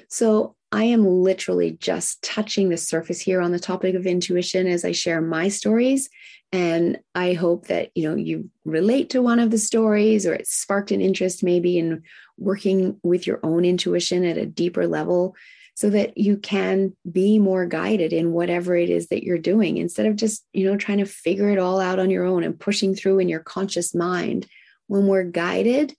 So 0.08 0.56
I 0.74 0.86
am 0.86 1.06
literally 1.06 1.78
just 1.80 2.24
touching 2.24 2.70
the 2.70 2.78
surface 2.78 3.20
here 3.20 3.42
on 3.42 3.52
the 3.52 3.60
topic 3.60 3.94
of 3.94 4.08
intuition 4.08 4.66
as 4.66 4.84
I 4.84 4.92
share 4.92 5.22
my 5.22 5.48
stories. 5.48 6.10
And 6.52 7.00
I 7.14 7.34
hope 7.34 7.68
that, 7.68 7.92
you 7.94 8.10
know, 8.10 8.16
you 8.16 8.50
relate 8.66 9.12
to 9.12 9.22
one 9.22 9.38
of 9.38 9.52
the 9.52 9.60
stories 9.60 10.26
or 10.26 10.34
it 10.34 10.48
sparked 10.48 10.90
an 10.90 11.00
interest 11.00 11.44
maybe 11.44 11.78
in 11.78 12.02
working 12.40 13.00
with 13.04 13.28
your 13.28 13.40
own 13.44 13.66
intuition 13.66 14.26
at 14.26 14.40
a 14.40 14.48
deeper 14.48 14.88
level 14.88 15.36
so 15.76 15.92
that 15.92 16.18
you 16.18 16.38
can 16.38 16.96
be 17.12 17.38
more 17.38 17.68
guided 17.68 18.12
in 18.12 18.32
whatever 18.32 18.76
it 18.76 18.90
is 18.90 19.10
that 19.10 19.24
you're 19.24 19.38
doing 19.38 19.78
instead 19.78 20.08
of 20.08 20.16
just, 20.16 20.44
you 20.54 20.66
know, 20.66 20.76
trying 20.76 20.98
to 20.98 21.06
figure 21.06 21.50
it 21.50 21.60
all 21.60 21.80
out 21.80 22.00
on 22.00 22.10
your 22.10 22.26
own 22.26 22.44
and 22.44 22.60
pushing 22.60 22.96
through 22.96 23.20
in 23.20 23.30
your 23.30 23.42
conscious 23.42 23.94
mind. 23.94 24.48
When 24.88 25.06
we're 25.06 25.24
guided, 25.24 25.96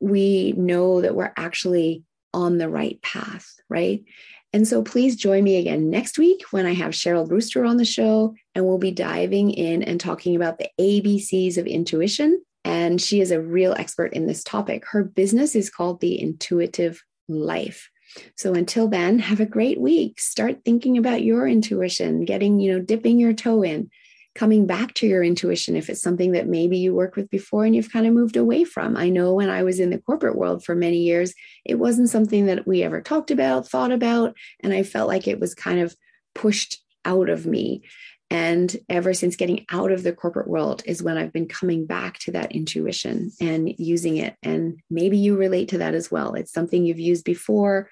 we 0.00 0.54
know 0.56 1.02
that 1.02 1.14
we're 1.14 1.32
actually 1.36 2.02
on 2.32 2.58
the 2.58 2.68
right 2.68 3.00
path, 3.02 3.54
right? 3.68 4.04
And 4.52 4.66
so 4.66 4.82
please 4.82 5.16
join 5.16 5.44
me 5.44 5.56
again 5.56 5.90
next 5.90 6.18
week 6.18 6.42
when 6.50 6.64
I 6.64 6.72
have 6.72 6.92
Cheryl 6.92 7.28
Brewster 7.28 7.64
on 7.64 7.76
the 7.76 7.84
show, 7.84 8.34
and 8.54 8.66
we'll 8.66 8.78
be 8.78 8.90
diving 8.90 9.50
in 9.50 9.82
and 9.82 10.00
talking 10.00 10.36
about 10.36 10.58
the 10.58 10.70
ABCs 10.80 11.58
of 11.58 11.66
intuition. 11.66 12.42
And 12.64 13.00
she 13.00 13.20
is 13.20 13.30
a 13.30 13.40
real 13.40 13.74
expert 13.78 14.14
in 14.14 14.26
this 14.26 14.42
topic. 14.42 14.84
Her 14.86 15.04
business 15.04 15.54
is 15.54 15.70
called 15.70 16.00
The 16.00 16.20
Intuitive 16.20 17.02
Life. 17.28 17.90
So 18.36 18.54
until 18.54 18.88
then, 18.88 19.18
have 19.18 19.40
a 19.40 19.46
great 19.46 19.80
week. 19.80 20.18
Start 20.18 20.64
thinking 20.64 20.96
about 20.96 21.22
your 21.22 21.46
intuition, 21.46 22.24
getting, 22.24 22.58
you 22.58 22.72
know, 22.72 22.80
dipping 22.80 23.18
your 23.18 23.34
toe 23.34 23.62
in, 23.62 23.90
coming 24.38 24.66
back 24.66 24.94
to 24.94 25.04
your 25.04 25.24
intuition 25.24 25.74
if 25.74 25.90
it's 25.90 26.00
something 26.00 26.30
that 26.30 26.46
maybe 26.46 26.78
you 26.78 26.94
worked 26.94 27.16
with 27.16 27.28
before 27.28 27.64
and 27.64 27.74
you've 27.74 27.92
kind 27.92 28.06
of 28.06 28.12
moved 28.12 28.36
away 28.36 28.62
from. 28.62 28.96
I 28.96 29.08
know 29.08 29.34
when 29.34 29.50
I 29.50 29.64
was 29.64 29.80
in 29.80 29.90
the 29.90 29.98
corporate 29.98 30.36
world 30.36 30.64
for 30.64 30.76
many 30.76 30.98
years, 30.98 31.34
it 31.64 31.74
wasn't 31.74 32.08
something 32.08 32.46
that 32.46 32.64
we 32.64 32.84
ever 32.84 33.00
talked 33.00 33.32
about, 33.32 33.68
thought 33.68 33.90
about, 33.90 34.36
and 34.60 34.72
I 34.72 34.84
felt 34.84 35.08
like 35.08 35.26
it 35.26 35.40
was 35.40 35.56
kind 35.56 35.80
of 35.80 35.96
pushed 36.36 36.80
out 37.04 37.28
of 37.28 37.46
me. 37.46 37.82
And 38.30 38.76
ever 38.88 39.12
since 39.12 39.34
getting 39.34 39.66
out 39.72 39.90
of 39.90 40.04
the 40.04 40.12
corporate 40.12 40.48
world 40.48 40.82
is 40.86 41.02
when 41.02 41.18
I've 41.18 41.32
been 41.32 41.48
coming 41.48 41.84
back 41.84 42.18
to 42.20 42.32
that 42.32 42.52
intuition 42.52 43.32
and 43.40 43.74
using 43.76 44.18
it. 44.18 44.36
And 44.44 44.78
maybe 44.88 45.18
you 45.18 45.36
relate 45.36 45.70
to 45.70 45.78
that 45.78 45.94
as 45.94 46.12
well. 46.12 46.34
It's 46.34 46.52
something 46.52 46.84
you've 46.84 47.00
used 47.00 47.24
before, 47.24 47.90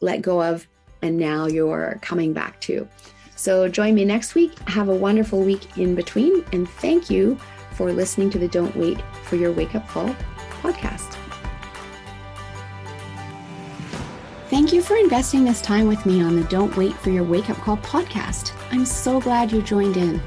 let 0.00 0.22
go 0.22 0.40
of, 0.40 0.68
and 1.02 1.16
now 1.16 1.46
you're 1.46 1.98
coming 2.00 2.32
back 2.32 2.60
to. 2.60 2.86
So 3.40 3.68
join 3.68 3.94
me 3.94 4.04
next 4.04 4.34
week. 4.34 4.58
Have 4.68 4.90
a 4.90 4.94
wonderful 4.94 5.40
week 5.40 5.78
in 5.78 5.94
between. 5.94 6.44
And 6.52 6.68
thank 6.68 7.08
you 7.08 7.38
for 7.72 7.90
listening 7.90 8.28
to 8.32 8.38
the 8.38 8.48
Don't 8.48 8.76
Wait 8.76 9.00
for 9.24 9.36
Your 9.36 9.50
Wake 9.50 9.74
Up 9.74 9.88
Call 9.88 10.14
podcast. 10.60 11.16
Thank 14.50 14.74
you 14.74 14.82
for 14.82 14.98
investing 14.98 15.42
this 15.42 15.62
time 15.62 15.88
with 15.88 16.04
me 16.04 16.20
on 16.20 16.36
the 16.36 16.44
Don't 16.48 16.76
Wait 16.76 16.92
for 16.96 17.08
Your 17.08 17.24
Wake 17.24 17.48
Up 17.48 17.56
Call 17.56 17.78
podcast. 17.78 18.52
I'm 18.72 18.84
so 18.84 19.18
glad 19.18 19.50
you 19.50 19.62
joined 19.62 19.96
in. 19.96 20.20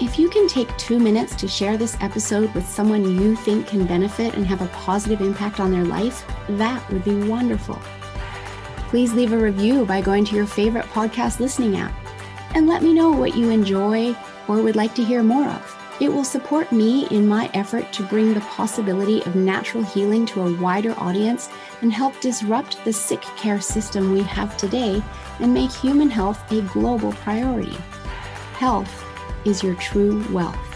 If 0.00 0.16
you 0.16 0.30
can 0.30 0.46
take 0.46 0.68
two 0.78 1.00
minutes 1.00 1.34
to 1.36 1.48
share 1.48 1.76
this 1.76 1.96
episode 2.00 2.54
with 2.54 2.68
someone 2.68 3.20
you 3.20 3.34
think 3.34 3.66
can 3.66 3.84
benefit 3.84 4.34
and 4.34 4.46
have 4.46 4.62
a 4.62 4.68
positive 4.68 5.22
impact 5.22 5.58
on 5.58 5.72
their 5.72 5.84
life, 5.84 6.24
that 6.50 6.88
would 6.92 7.02
be 7.02 7.20
wonderful. 7.24 7.80
Please 8.90 9.12
leave 9.12 9.32
a 9.32 9.36
review 9.36 9.84
by 9.84 10.00
going 10.00 10.24
to 10.26 10.36
your 10.36 10.46
favorite 10.46 10.86
podcast 10.86 11.40
listening 11.40 11.76
app 11.76 11.99
and 12.54 12.66
let 12.66 12.82
me 12.82 12.92
know 12.92 13.10
what 13.10 13.36
you 13.36 13.50
enjoy 13.50 14.14
or 14.48 14.62
would 14.62 14.76
like 14.76 14.94
to 14.94 15.04
hear 15.04 15.22
more 15.22 15.48
of. 15.48 15.76
It 16.00 16.10
will 16.10 16.24
support 16.24 16.72
me 16.72 17.06
in 17.10 17.28
my 17.28 17.50
effort 17.52 17.92
to 17.92 18.02
bring 18.02 18.32
the 18.32 18.40
possibility 18.40 19.20
of 19.22 19.36
natural 19.36 19.84
healing 19.84 20.24
to 20.26 20.40
a 20.40 20.58
wider 20.58 20.94
audience 20.98 21.50
and 21.82 21.92
help 21.92 22.18
disrupt 22.20 22.82
the 22.84 22.92
sick 22.92 23.20
care 23.36 23.60
system 23.60 24.10
we 24.10 24.22
have 24.22 24.56
today 24.56 25.02
and 25.40 25.52
make 25.52 25.70
human 25.70 26.08
health 26.08 26.50
a 26.52 26.62
global 26.62 27.12
priority. 27.12 27.76
Health 28.54 29.04
is 29.44 29.62
your 29.62 29.74
true 29.74 30.24
wealth. 30.32 30.69